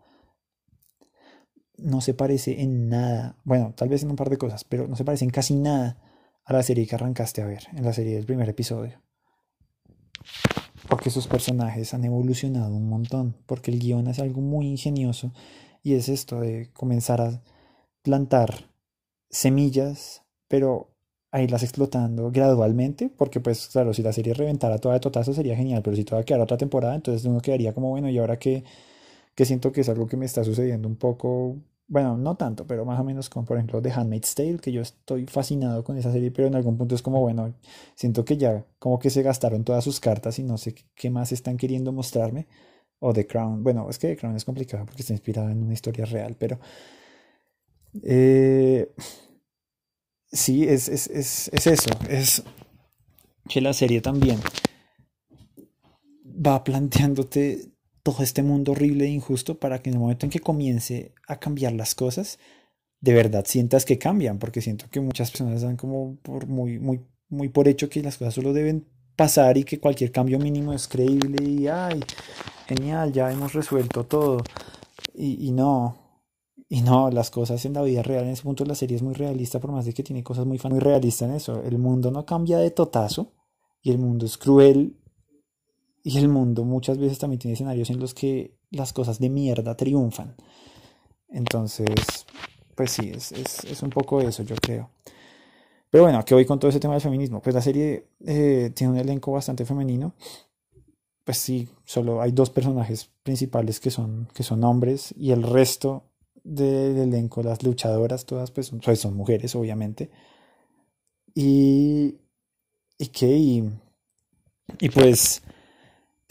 [1.76, 4.96] no se parece en nada, bueno, tal vez en un par de cosas, pero no
[4.96, 5.98] se parece en casi nada
[6.44, 9.02] a la serie que arrancaste a ver, en la serie del primer episodio
[10.88, 15.32] porque sus personajes han evolucionado un montón, porque el guion es algo muy ingenioso
[15.82, 17.42] y es esto de comenzar a
[18.02, 18.70] plantar
[19.30, 20.90] semillas, pero
[21.30, 25.56] a irlas explotando gradualmente, porque pues claro, si la serie reventara toda de totazo sería
[25.56, 28.64] genial, pero si toda quedara otra temporada, entonces uno quedaría como bueno, y ahora que,
[29.34, 31.56] que siento que es algo que me está sucediendo un poco
[31.92, 34.80] bueno, no tanto, pero más o menos como por ejemplo The Handmaid's Tale, que yo
[34.80, 37.54] estoy fascinado con esa serie, pero en algún punto es como, bueno,
[37.94, 41.32] siento que ya como que se gastaron todas sus cartas y no sé qué más
[41.32, 42.48] están queriendo mostrarme.
[42.98, 45.74] O The Crown, bueno, es que The Crown es complicado porque está inspirada en una
[45.74, 46.58] historia real, pero...
[48.02, 48.90] Eh,
[50.30, 52.42] sí, es, es, es, es eso, es
[53.50, 54.40] que la serie también
[56.24, 57.71] va planteándote
[58.02, 61.38] todo este mundo horrible e injusto para que en el momento en que comience a
[61.38, 62.38] cambiar las cosas,
[63.00, 67.00] de verdad sientas que cambian, porque siento que muchas personas dan como por muy, muy,
[67.28, 68.86] muy por hecho que las cosas solo deben
[69.16, 72.00] pasar y que cualquier cambio mínimo es creíble y ay,
[72.66, 74.42] genial, ya hemos resuelto todo.
[75.14, 76.02] Y, y no,
[76.68, 79.14] y no, las cosas en la vida real, en ese punto la serie es muy
[79.14, 81.62] realista, por más de que tiene cosas muy, muy realistas en eso.
[81.62, 83.34] El mundo no cambia de totazo
[83.82, 84.96] y el mundo es cruel
[86.02, 89.76] y el mundo muchas veces también tiene escenarios en los que las cosas de mierda
[89.76, 90.34] triunfan.
[91.28, 92.26] Entonces,
[92.74, 94.90] pues sí, es, es, es un poco eso, yo creo.
[95.90, 97.42] Pero bueno, ¿qué voy con todo ese tema del feminismo?
[97.42, 100.14] Pues la serie eh, tiene un elenco bastante femenino.
[101.24, 106.04] Pues sí, solo hay dos personajes principales que son, que son hombres y el resto
[106.42, 110.10] del elenco, las luchadoras, todas pues son, pues son mujeres, obviamente.
[111.34, 112.16] Y,
[112.98, 113.70] y qué, y,
[114.80, 115.42] y pues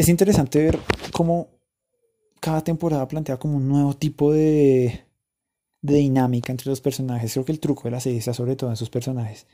[0.01, 0.79] es interesante ver
[1.11, 1.49] cómo
[2.39, 5.05] cada temporada plantea como un nuevo tipo de,
[5.81, 7.31] dinámica entre los personajes.
[7.33, 9.45] Creo que el truco de la serie está sobre todo en sus personajes.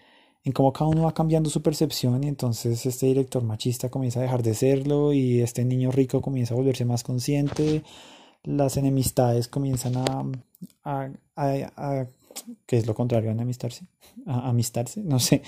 [0.45, 4.23] En cómo cada uno va cambiando su percepción y entonces este director machista comienza a
[4.23, 7.83] dejar de serlo y este niño rico comienza a volverse más consciente.
[8.43, 10.31] Las enemistades comienzan a,
[10.85, 12.05] a, a,
[12.65, 13.85] ¿qué es lo contrario a enemistarse?
[14.25, 15.41] A amistarse, no sé.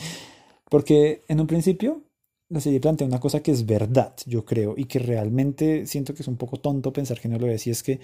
[0.70, 2.02] Porque en un principio
[2.50, 6.24] la serie plantea una cosa que es verdad, yo creo, y que realmente siento que
[6.24, 8.00] es un poco tonto pensar que no lo es, y es que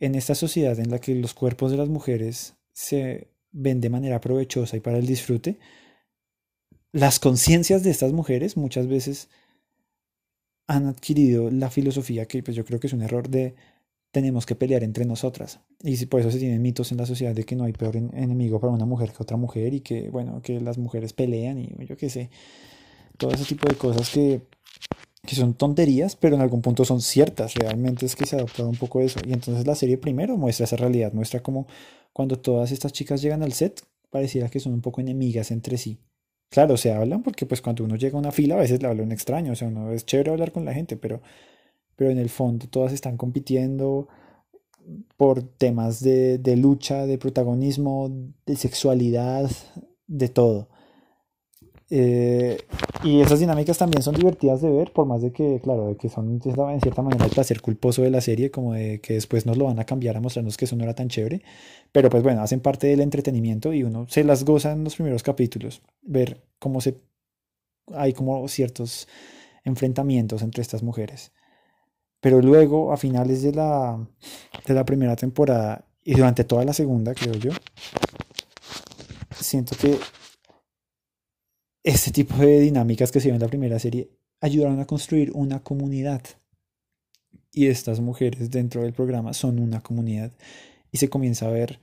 [0.00, 4.20] en esta sociedad en la que los cuerpos de las mujeres se ven de manera
[4.20, 5.58] provechosa y para el disfrute,
[6.92, 9.28] las conciencias de estas mujeres muchas veces
[10.66, 13.54] han adquirido la filosofía que pues yo creo que es un error de
[14.10, 15.60] tenemos que pelear entre nosotras.
[15.82, 18.60] Y por eso se tienen mitos en la sociedad de que no hay peor enemigo
[18.60, 21.96] para una mujer que otra mujer y que, bueno, que las mujeres pelean y yo
[21.96, 22.30] qué sé
[23.18, 24.42] todo ese tipo de cosas que,
[25.26, 27.54] que son tonterías, pero en algún punto son ciertas.
[27.54, 29.20] Realmente es que se ha adoptado un poco eso.
[29.26, 31.66] Y entonces la serie primero muestra esa realidad, muestra como
[32.12, 35.98] cuando todas estas chicas llegan al set, pareciera que son un poco enemigas entre sí.
[36.50, 39.02] Claro, se hablan porque pues cuando uno llega a una fila a veces le habla
[39.02, 41.20] un extraño, o sea, no es chévere hablar con la gente, pero,
[41.96, 44.08] pero en el fondo todas están compitiendo
[45.16, 48.10] por temas de, de lucha, de protagonismo,
[48.46, 49.50] de sexualidad,
[50.06, 50.68] de todo.
[51.90, 52.58] Eh,
[53.02, 56.08] y esas dinámicas también son divertidas de ver, por más de que, claro, de que
[56.08, 59.56] son en cierta manera el placer culposo de la serie, como de que después nos
[59.58, 61.42] lo van a cambiar a mostrarnos que eso no era tan chévere.
[61.92, 65.22] Pero pues bueno, hacen parte del entretenimiento y uno se las goza en los primeros
[65.22, 66.96] capítulos, ver cómo se
[67.92, 69.08] hay como ciertos
[69.64, 71.32] enfrentamientos entre estas mujeres.
[72.20, 74.08] Pero luego, a finales de la,
[74.66, 77.50] de la primera temporada y durante toda la segunda, creo yo,
[79.38, 79.98] siento que
[81.84, 84.10] este tipo de dinámicas que se ven en la primera serie
[84.40, 86.22] ayudaron a construir una comunidad.
[87.52, 90.32] Y estas mujeres dentro del programa son una comunidad.
[90.90, 91.80] Y se comienza a ver,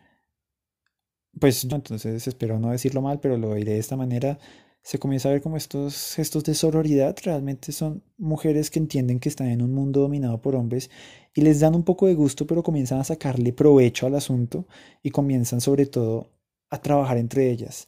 [1.39, 4.39] pues entonces espero no decirlo mal, pero lo diré de esta manera,
[4.81, 9.29] se comienza a ver como estos gestos de sororidad realmente son mujeres que entienden que
[9.29, 10.89] están en un mundo dominado por hombres
[11.35, 14.65] y les dan un poco de gusto, pero comienzan a sacarle provecho al asunto
[15.03, 16.31] y comienzan sobre todo
[16.71, 17.87] a trabajar entre ellas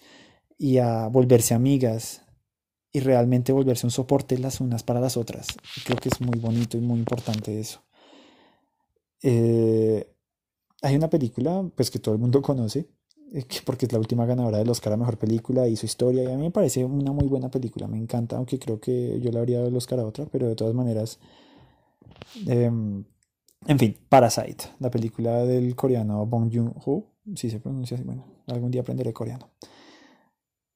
[0.57, 2.23] y a volverse amigas
[2.91, 5.47] y realmente volverse un soporte las unas para las otras.
[5.83, 7.81] Creo que es muy bonito y muy importante eso.
[9.21, 10.07] Eh,
[10.81, 12.87] hay una película pues que todo el mundo conoce
[13.33, 16.27] eh, porque es la última ganadora del Oscar a Mejor Película y su historia y
[16.27, 19.39] a mí me parece una muy buena película, me encanta, aunque creo que yo le
[19.39, 21.19] habría dado el Oscar a otra, pero de todas maneras...
[22.45, 23.03] Em,
[23.65, 28.69] en fin, Parasite, la película del coreano Bong Joon-ho, si se pronuncia así, bueno, algún
[28.69, 29.49] día aprenderé coreano.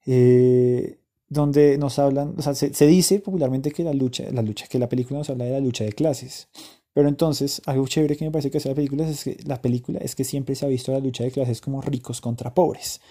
[0.07, 0.97] Eh,
[1.29, 4.87] donde nos hablan, o sea, se, dice popularmente que la lucha, la lucha, que la
[4.87, 6.47] película nos habla de la lucha de clases.
[6.93, 9.99] Pero entonces, algo chévere que me parece que hace la película es que la película
[9.99, 13.01] es que siempre se ha visto la lucha de clases como ricos contra pobres,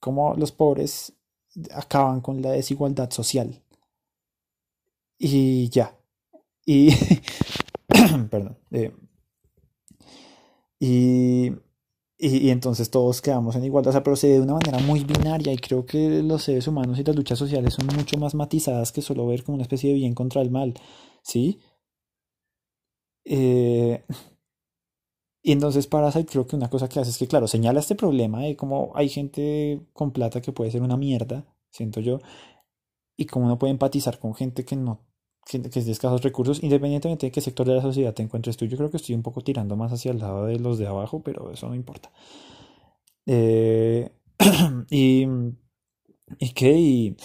[0.00, 1.12] como los pobres
[1.72, 3.62] acaban con la desigualdad social.
[5.18, 5.94] Y ya.
[6.64, 6.90] Y
[8.30, 8.56] perdón.
[8.70, 8.92] Eh,
[10.80, 11.52] y,
[12.18, 15.04] y, entonces todos quedamos en igualdad, o sea, pero se ve de una manera muy
[15.04, 18.92] binaria y creo que los seres humanos y las luchas sociales son mucho más matizadas
[18.92, 20.74] que solo ver como una especie de bien contra el mal,
[21.22, 21.60] ¿sí?
[23.24, 24.02] Eh,
[25.42, 28.40] y entonces Parasite creo que una cosa que hace es que, claro, señala este problema
[28.42, 32.20] de cómo hay gente con plata que puede ser una mierda, siento yo,
[33.16, 35.06] y cómo uno puede empatizar con gente que no
[35.46, 38.66] que, es de escasos recursos, independientemente de qué sector de la sociedad te encuentres tú.
[38.66, 41.22] Yo creo que estoy un poco tirando más hacia el lado de los de abajo,
[41.22, 42.10] pero eso no importa.
[43.26, 44.10] Eh,
[44.90, 45.26] y,
[46.38, 47.16] y qué, y,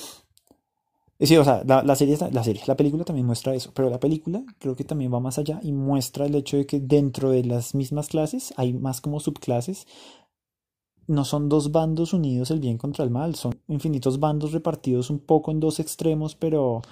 [1.20, 4.00] sí, o sea, la, la, serie, la serie, la película también muestra eso, pero la
[4.00, 7.44] película creo que también va más allá y muestra el hecho de que dentro de
[7.44, 9.88] las mismas clases hay más como subclases.
[11.08, 15.20] No son dos bandos unidos el bien contra el mal, son infinitos bandos repartidos un
[15.20, 16.84] poco en dos extremos, pero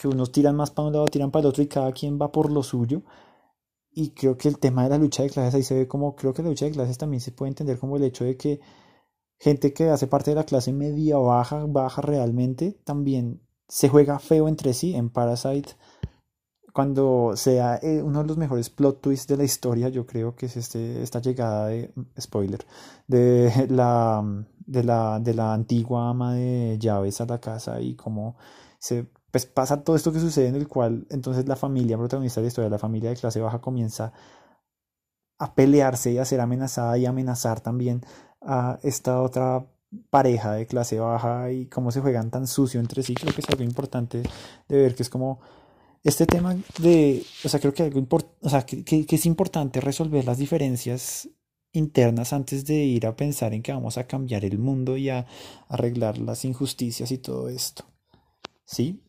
[0.00, 2.32] que unos tiran más para un lado, tiran para el otro y cada quien va
[2.32, 3.02] por lo suyo.
[3.92, 6.32] Y creo que el tema de la lucha de clases ahí se ve como, creo
[6.32, 8.60] que la lucha de clases también se puede entender como el hecho de que
[9.38, 14.48] gente que hace parte de la clase media baja, baja realmente, también se juega feo
[14.48, 15.76] entre sí en Parasite.
[16.72, 20.46] Cuando sea eh, uno de los mejores plot twists de la historia, yo creo que
[20.46, 22.64] es este, esta llegada de, spoiler,
[23.06, 24.22] de la,
[24.66, 28.36] de la, de la antigua ama de llaves a la casa y cómo
[28.78, 32.46] se pues pasa todo esto que sucede en el cual entonces la familia protagonista de
[32.46, 34.12] la historia, la familia de clase baja comienza
[35.38, 38.02] a pelearse y a ser amenazada y amenazar también
[38.42, 39.66] a esta otra
[40.10, 43.48] pareja de clase baja y cómo se juegan tan sucio entre sí, creo que es
[43.48, 44.22] algo importante
[44.68, 45.40] de ver que es como
[46.02, 48.06] este tema de, o sea, creo que algo
[48.40, 51.28] o sea, que, que es importante resolver las diferencias
[51.72, 55.26] internas antes de ir a pensar en que vamos a cambiar el mundo y a
[55.68, 57.84] arreglar las injusticias y todo esto.
[58.64, 59.02] ¿Sí?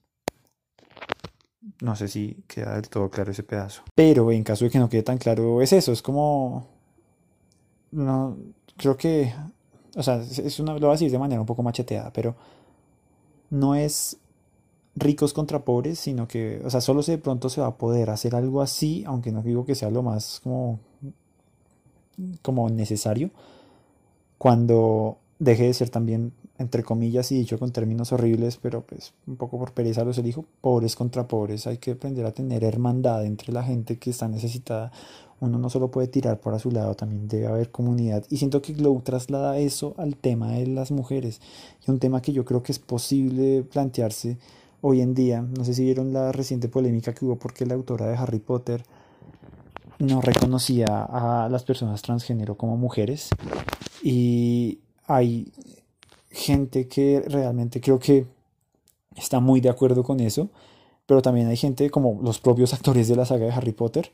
[1.82, 3.84] No sé si queda del todo claro ese pedazo.
[3.96, 6.68] Pero en caso de que no quede tan claro, es eso, es como...
[7.92, 8.38] No,
[8.78, 9.34] creo que...
[9.96, 12.36] O sea, es una, lo voy a decir de manera un poco macheteada, pero
[13.50, 14.18] no es
[14.96, 18.10] ricos contra pobres, sino que, o sea, solo si de pronto se va a poder
[18.10, 20.80] hacer algo así, aunque no digo que sea lo más como,
[22.42, 23.32] como necesario,
[24.38, 29.36] cuando deje de ser también entre comillas y dicho con términos horribles, pero pues un
[29.36, 31.68] poco por pereza los elijo, pobres contra pobres.
[31.68, 34.92] Hay que aprender a tener hermandad entre la gente que está necesitada.
[35.40, 38.24] Uno no solo puede tirar por a su lado, también debe haber comunidad.
[38.30, 41.42] Y siento que Glow traslada eso al tema de las mujeres.
[41.86, 44.38] Y un tema que yo creo que es posible plantearse
[44.82, 45.42] hoy en día.
[45.42, 48.84] No sé si vieron la reciente polémica que hubo porque la autora de Harry Potter
[49.98, 53.30] no reconocía a las personas transgénero como mujeres.
[54.04, 55.52] Y hay
[56.32, 58.26] gente que realmente creo que
[59.16, 60.50] está muy de acuerdo con eso,
[61.06, 64.12] pero también hay gente como los propios actores de la saga de Harry Potter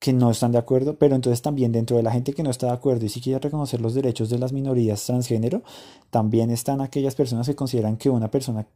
[0.00, 2.68] que no están de acuerdo, pero entonces también dentro de la gente que no está
[2.68, 5.62] de acuerdo y si quiere reconocer los derechos de las minorías transgénero,
[6.08, 8.66] también están aquellas personas que consideran que una persona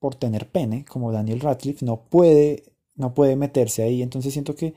[0.00, 2.64] por tener pene, como Daniel Radcliffe, no puede,
[2.96, 4.02] no puede meterse ahí.
[4.02, 4.74] Entonces siento que,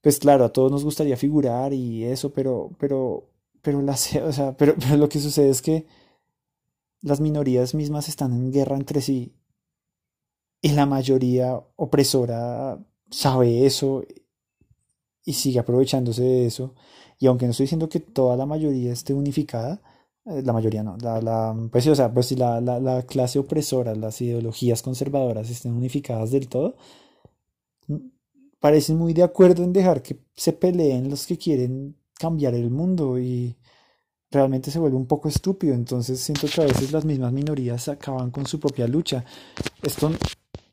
[0.00, 3.24] pues claro, a todos nos gustaría figurar y eso, pero, pero
[3.64, 5.86] pero, o sea, pero, lo que sucede es que
[7.00, 9.34] las minorías mismas están en guerra entre sí
[10.62, 12.78] y la mayoría opresora
[13.10, 14.04] sabe eso
[15.24, 16.74] y sigue aprovechándose de eso.
[17.18, 19.80] Y aunque no estoy diciendo que toda la mayoría esté unificada,
[20.26, 23.38] eh, la mayoría no, la, la, pues o sea, pues si la, la, la clase
[23.38, 26.76] opresora, las ideologías conservadoras estén unificadas del todo,
[28.60, 33.18] parecen muy de acuerdo en dejar que se peleen los que quieren cambiar el mundo
[33.18, 33.56] y
[34.30, 35.74] realmente se vuelve un poco estúpido.
[35.74, 39.24] Entonces siento que a veces las mismas minorías acaban con su propia lucha.
[39.82, 40.10] Esto,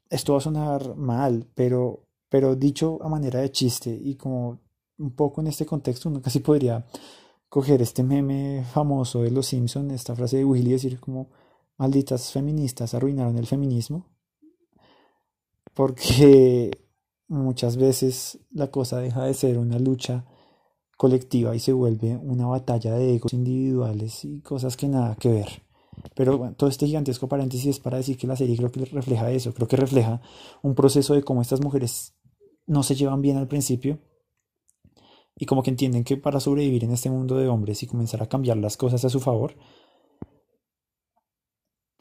[0.09, 4.59] esto va a sonar mal, pero, pero dicho a manera de chiste y como
[4.97, 6.85] un poco en este contexto, uno casi podría
[7.49, 11.29] coger este meme famoso de los Simpson, esta frase de Willy, decir como
[11.77, 14.05] malditas feministas arruinaron el feminismo.
[15.73, 16.71] Porque
[17.27, 20.25] muchas veces la cosa deja de ser una lucha
[21.01, 25.63] colectiva y se vuelve una batalla de egos individuales y cosas que nada que ver.
[26.13, 29.51] Pero todo este gigantesco paréntesis es para decir que la serie creo que refleja eso,
[29.51, 30.21] creo que refleja
[30.61, 32.13] un proceso de cómo estas mujeres
[32.67, 33.97] no se llevan bien al principio
[35.35, 38.29] y como que entienden que para sobrevivir en este mundo de hombres y comenzar a
[38.29, 39.55] cambiar las cosas a su favor,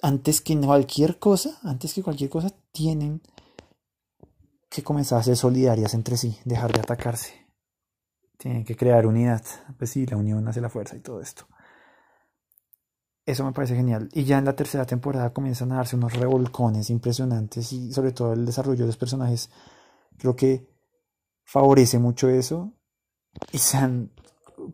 [0.03, 3.22] antes que cualquier cosa, antes que cualquier cosa, tienen
[4.68, 7.39] que comenzar a ser solidarias entre sí, dejar de atacarse.
[8.41, 9.45] Tienen que crear unidad.
[9.76, 11.47] Pues sí, la unión hace la fuerza y todo esto.
[13.26, 14.09] Eso me parece genial.
[14.14, 18.32] Y ya en la tercera temporada comienzan a darse unos revolcones impresionantes y sobre todo
[18.32, 19.51] el desarrollo de los personajes.
[20.16, 20.66] Creo que
[21.45, 22.72] favorece mucho eso.
[23.53, 24.11] Y sean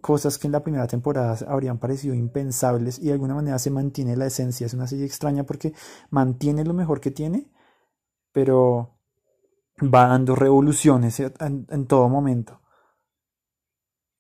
[0.01, 4.17] cosas que en la primera temporada habrían parecido impensables y de alguna manera se mantiene
[4.17, 4.67] la esencia.
[4.67, 5.75] Es una serie extraña porque
[6.11, 7.51] mantiene lo mejor que tiene,
[8.31, 9.01] pero
[9.83, 12.61] va dando revoluciones en todo momento.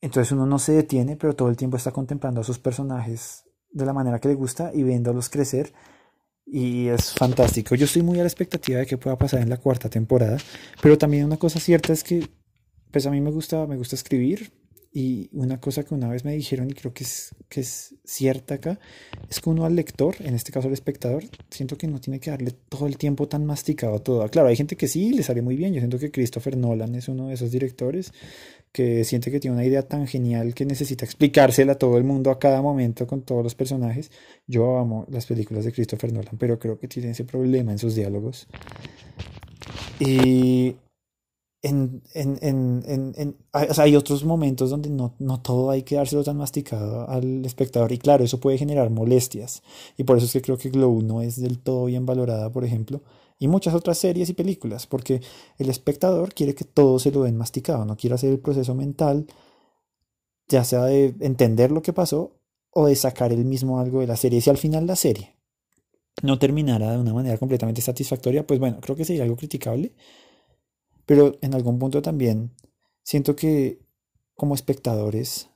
[0.00, 3.86] Entonces uno no se detiene, pero todo el tiempo está contemplando a sus personajes de
[3.86, 5.72] la manera que le gusta y viéndolos crecer.
[6.44, 7.74] Y es fantástico.
[7.74, 10.38] Yo estoy muy a la expectativa de que pueda pasar en la cuarta temporada.
[10.80, 12.28] Pero también una cosa cierta es que,
[12.90, 14.52] pues a mí me gusta, me gusta escribir.
[14.98, 18.54] Y una cosa que una vez me dijeron y creo que es, que es cierta
[18.54, 18.80] acá,
[19.28, 22.30] es que uno al lector, en este caso al espectador, siento que no tiene que
[22.30, 24.26] darle todo el tiempo tan masticado a todo.
[24.30, 25.74] Claro, hay gente que sí, le sale muy bien.
[25.74, 28.14] Yo siento que Christopher Nolan es uno de esos directores
[28.72, 32.30] que siente que tiene una idea tan genial que necesita explicársela a todo el mundo
[32.30, 34.10] a cada momento con todos los personajes.
[34.46, 37.94] Yo amo las películas de Christopher Nolan, pero creo que tiene ese problema en sus
[37.94, 38.46] diálogos.
[40.00, 40.76] Y
[41.62, 46.36] en, en, en, en hay otros momentos donde no, no, todo hay que dárselo tan
[46.36, 49.62] masticado al espectador y claro, eso puede generar molestias
[49.96, 52.64] y por eso es que creo que Glow no es del todo bien valorada, por
[52.64, 53.02] ejemplo,
[53.38, 55.20] y muchas otras series y películas, porque
[55.58, 59.26] el espectador quiere que todo se lo den masticado, no quiere hacer el proceso mental,
[60.48, 62.38] ya sea de entender lo que pasó
[62.70, 64.40] o de sacar el mismo algo de la serie.
[64.40, 65.36] Si al final la serie
[66.22, 69.94] no terminara de una manera completamente satisfactoria, pues bueno, creo que sería algo criticable
[71.06, 72.52] pero en algún punto también
[73.02, 73.80] siento que
[74.34, 75.48] como espectadores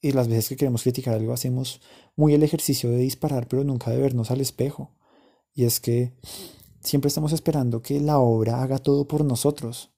[0.00, 1.80] y las veces que queremos criticar algo hacemos
[2.16, 4.92] muy el ejercicio de disparar pero nunca de vernos al espejo.
[5.54, 6.12] Y es que
[6.80, 9.90] siempre estamos esperando que la obra haga todo por nosotros.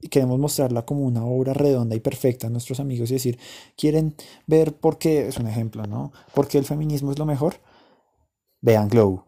[0.00, 3.38] Y queremos mostrarla como una obra redonda y perfecta a nuestros amigos y decir,
[3.76, 4.14] quieren
[4.46, 6.12] ver por qué, es un ejemplo, ¿no?
[6.34, 7.54] ¿Por qué el feminismo es lo mejor?
[8.60, 9.24] Vean Glow.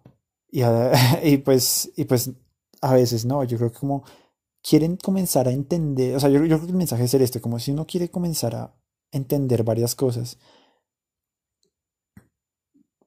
[0.51, 0.63] Y,
[1.25, 2.31] y, pues, y pues
[2.81, 4.05] a veces no, yo creo que como
[4.63, 7.59] quieren comenzar a entender, o sea, yo, yo creo que el mensaje es este, como
[7.59, 8.75] si uno quiere comenzar a
[9.13, 10.39] entender varias cosas,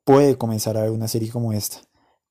[0.03, 1.81] puede comenzar a ver una serie como esta.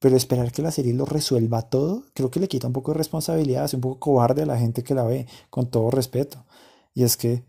[0.00, 2.98] Pero esperar que la serie lo resuelva todo, creo que le quita un poco de
[2.98, 6.44] responsabilidad, hace un poco cobarde a la gente que la ve, con todo respeto.
[6.94, 7.44] Y es que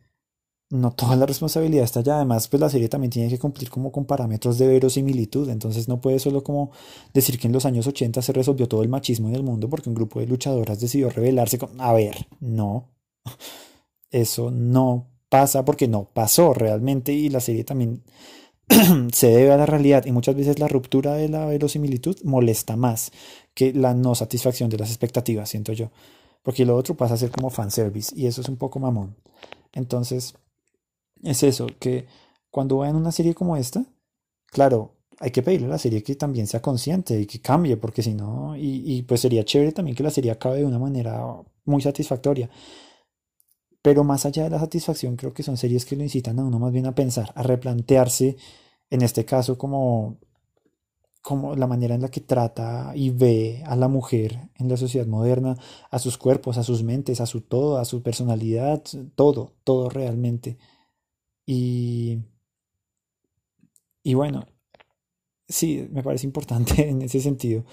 [0.69, 2.17] no toda la responsabilidad está allá.
[2.17, 5.49] Además, pues la serie también tiene que cumplir como con parámetros de verosimilitud.
[5.49, 6.71] Entonces no puede solo como
[7.13, 9.89] decir que en los años 80 se resolvió todo el machismo en el mundo porque
[9.89, 11.79] un grupo de luchadoras decidió rebelarse con...
[11.81, 12.89] A ver, no.
[14.11, 18.03] Eso no pasa porque no pasó realmente y la serie también
[19.11, 23.11] se debe a la realidad y muchas veces la ruptura de la verosimilitud molesta más
[23.53, 25.91] que la no satisfacción de las expectativas, siento yo.
[26.43, 29.15] Porque lo otro pasa a ser como fanservice y eso es un poco mamón.
[29.73, 30.35] Entonces,
[31.23, 32.07] es eso, que
[32.49, 33.85] cuando vean una serie como esta,
[34.47, 38.01] claro, hay que pedirle a la serie que también sea consciente y que cambie, porque
[38.01, 41.21] si no, y, y, pues sería chévere también que la serie acabe de una manera
[41.65, 42.49] muy satisfactoria.
[43.81, 46.59] Pero más allá de la satisfacción, creo que son series que lo incitan a uno
[46.59, 48.37] más bien a pensar, a replantearse,
[48.89, 50.17] en este caso, como,
[51.21, 55.07] como la manera en la que trata y ve a la mujer en la sociedad
[55.07, 55.57] moderna,
[55.91, 58.83] a sus cuerpos, a sus mentes, a su todo, a su personalidad,
[59.15, 60.57] todo, todo realmente.
[61.51, 62.19] Y,
[64.03, 64.45] y bueno,
[65.47, 67.65] sí, me parece importante en ese sentido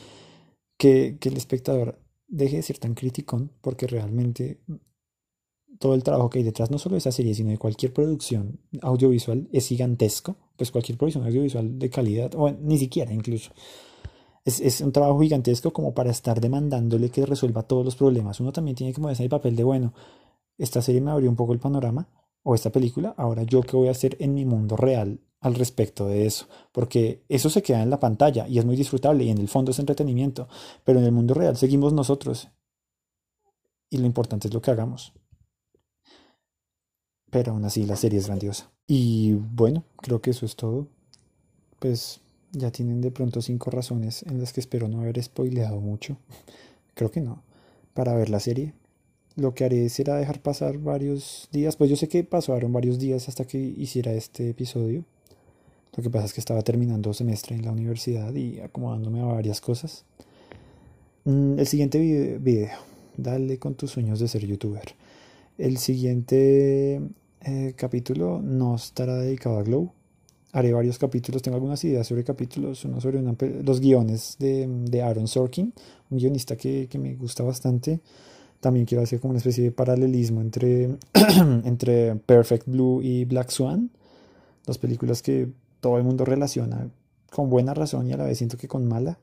[0.79, 4.62] que, que el espectador deje de ser tan criticón porque realmente
[5.79, 8.61] todo el trabajo que hay detrás, no solo de esa serie, sino de cualquier producción
[8.81, 10.37] audiovisual, es gigantesco.
[10.57, 13.51] Pues cualquier producción audiovisual de calidad, o ni siquiera incluso.
[14.47, 18.41] Es, es, un trabajo gigantesco como para estar demandándole que resuelva todos los problemas.
[18.41, 19.93] Uno también tiene que moverse el papel de, bueno,
[20.57, 22.09] esta serie me abrió un poco el panorama,
[22.49, 26.07] o esta película, ahora yo qué voy a hacer en mi mundo real al respecto
[26.07, 29.38] de eso, porque eso se queda en la pantalla y es muy disfrutable y en
[29.38, 30.47] el fondo es entretenimiento,
[30.84, 32.49] pero en el mundo real seguimos nosotros
[33.90, 35.12] y lo importante es lo que hagamos.
[37.30, 38.70] Pero aún así la serie es grandiosa.
[38.86, 40.86] Y bueno, creo que eso es todo.
[41.80, 42.20] Pues
[42.53, 46.16] ya tienen de pronto cinco razones en las que espero no haber spoileado mucho.
[46.94, 47.42] creo que no.
[47.92, 48.72] Para ver la serie.
[49.37, 51.76] Lo que haré será dejar pasar varios días.
[51.76, 55.05] Pues yo sé que pasaron varios días hasta que hiciera este episodio.
[55.97, 59.61] Lo que pasa es que estaba terminando semestre en la universidad y acomodándome a varias
[59.61, 60.05] cosas.
[61.24, 62.78] Mm, el siguiente video,
[63.16, 64.95] dale con tus sueños de ser youtuber.
[65.59, 67.01] El siguiente
[67.41, 69.93] eh, capítulo no estará dedicado a Glow.
[70.53, 73.20] Haré varios capítulos, tengo algunas ideas sobre capítulos, uno sobre
[73.62, 75.72] los guiones de, Aaron Sorkin,
[76.11, 78.01] un guionista que, que, me gusta bastante.
[78.61, 80.97] También quiero hacer como una especie de paralelismo entre,
[81.65, 83.91] entre Perfect Blue y Black Swan,
[84.65, 85.49] dos películas que
[85.81, 86.89] todo el mundo relaciona
[87.31, 89.19] con buena razón y a la vez siento que con mala.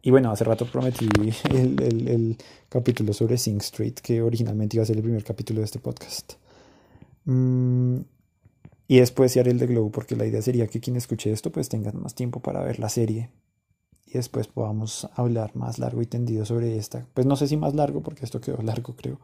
[0.00, 1.08] Y bueno, hace rato prometí
[1.50, 2.36] el,
[2.68, 6.34] capítulo sobre Sing Street, que originalmente iba a ser el primer capítulo de este podcast.
[7.24, 7.98] Mm,
[8.86, 11.68] y después haré el de Glow, porque la idea sería que quien escuche esto pues
[11.68, 13.30] tenga más tiempo para ver la serie.
[14.10, 17.06] Y después podamos hablar más largo y tendido sobre esta.
[17.14, 19.20] Pues no sé si más largo, porque esto quedó largo creo.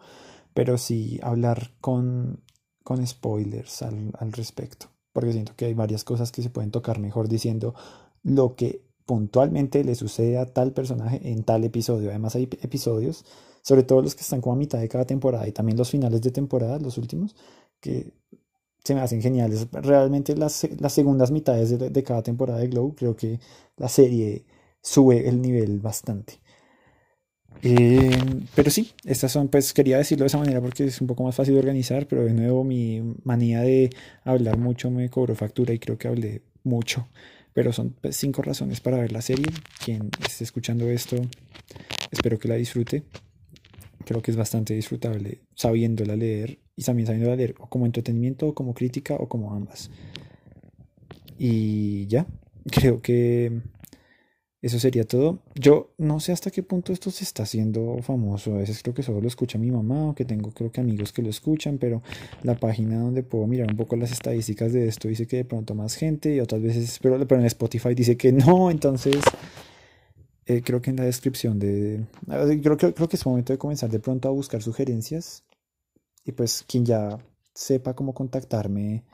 [0.53, 2.41] Pero sí hablar con,
[2.83, 6.99] con spoilers al, al respecto porque siento que hay varias cosas que se pueden tocar
[6.99, 7.75] mejor diciendo
[8.25, 12.11] lo que puntualmente le sucede a tal personaje en tal episodio.
[12.11, 13.25] Además hay episodios,
[13.63, 16.21] sobre todo los que están como a mitad de cada temporada y también los finales
[16.21, 17.37] de temporada, los últimos,
[17.81, 18.13] que
[18.83, 19.69] se me hacen geniales.
[19.71, 23.39] Realmente las, las segundas mitades de, de cada temporada de Glow creo que
[23.77, 24.45] la serie
[24.85, 26.41] sube el nivel bastante.
[27.63, 28.11] Eh,
[28.55, 31.35] pero sí, estas son, pues quería decirlo de esa manera porque es un poco más
[31.35, 33.91] fácil de organizar, pero de nuevo mi manía de
[34.25, 37.09] hablar mucho me cobró factura y creo que hablé mucho.
[37.55, 39.47] Pero son pues, cinco razones para ver la serie.
[39.83, 41.17] Quien esté escuchando esto,
[42.11, 43.05] espero que la disfrute.
[44.05, 48.55] Creo que es bastante disfrutable sabiéndola leer y también sabiéndola leer o como entretenimiento, o
[48.55, 49.91] como crítica o como ambas.
[51.39, 52.27] Y ya,
[52.71, 53.63] creo que
[54.67, 55.41] eso sería todo.
[55.55, 58.55] Yo no sé hasta qué punto esto se está haciendo famoso.
[58.55, 61.13] A veces creo que solo lo escucha mi mamá o que tengo creo que amigos
[61.13, 62.03] que lo escuchan, pero
[62.43, 65.75] la página donde puedo mirar un poco las estadísticas de esto dice que de pronto
[65.75, 68.71] más gente y otras veces, pero, pero en Spotify dice que no.
[68.71, 69.17] Entonces,
[70.47, 72.07] eh, creo que en la descripción de...
[72.63, 75.45] Creo, creo, que es momento de comenzar de pronto a buscar sugerencias
[76.25, 77.19] y pues quien ya
[77.53, 79.05] sepa cómo contactarme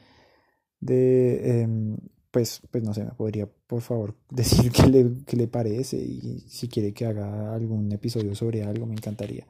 [0.79, 1.63] de...
[1.63, 1.97] Em,
[2.31, 6.45] pues, pues no sé, me podría por favor decir qué le, qué le parece y
[6.49, 9.47] si quiere que haga algún episodio sobre algo, me encantaría.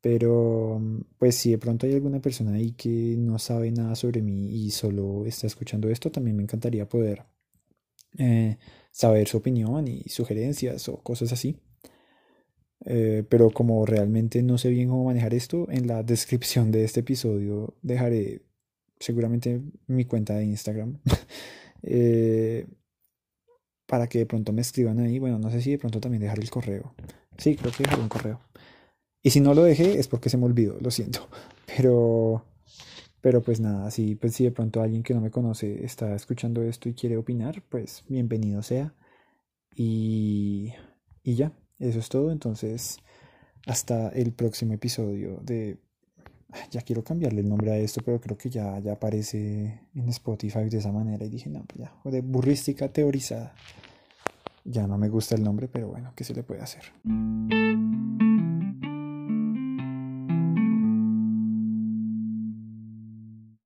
[0.00, 0.82] Pero,
[1.18, 4.70] pues si de pronto hay alguna persona ahí que no sabe nada sobre mí y
[4.70, 7.24] solo está escuchando esto, también me encantaría poder
[8.18, 8.58] eh,
[8.90, 11.56] saber su opinión y sugerencias o cosas así.
[12.84, 17.00] Eh, pero como realmente no sé bien cómo manejar esto, en la descripción de este
[17.00, 18.42] episodio dejaré
[19.00, 20.98] seguramente mi cuenta de Instagram
[21.86, 22.66] Eh,
[23.86, 25.18] para que de pronto me escriban ahí.
[25.18, 26.94] Bueno, no sé si de pronto también dejar el correo.
[27.38, 28.40] Sí, creo que dejaré un correo.
[29.22, 31.28] Y si no lo dejé es porque se me olvidó, lo siento.
[31.76, 32.44] Pero,
[33.20, 36.62] pero pues nada, si, pues si de pronto alguien que no me conoce está escuchando
[36.62, 38.94] esto y quiere opinar, pues bienvenido sea.
[39.74, 40.72] Y,
[41.24, 42.30] y ya, eso es todo.
[42.30, 42.98] Entonces,
[43.66, 45.78] hasta el próximo episodio de
[46.70, 50.68] ya quiero cambiarle el nombre a esto, pero creo que ya, ya aparece en Spotify
[50.68, 51.24] de esa manera.
[51.24, 53.54] Y dije, no, pues ya, de burrística teorizada.
[54.64, 56.84] Ya no me gusta el nombre, pero bueno, ¿qué se le puede hacer?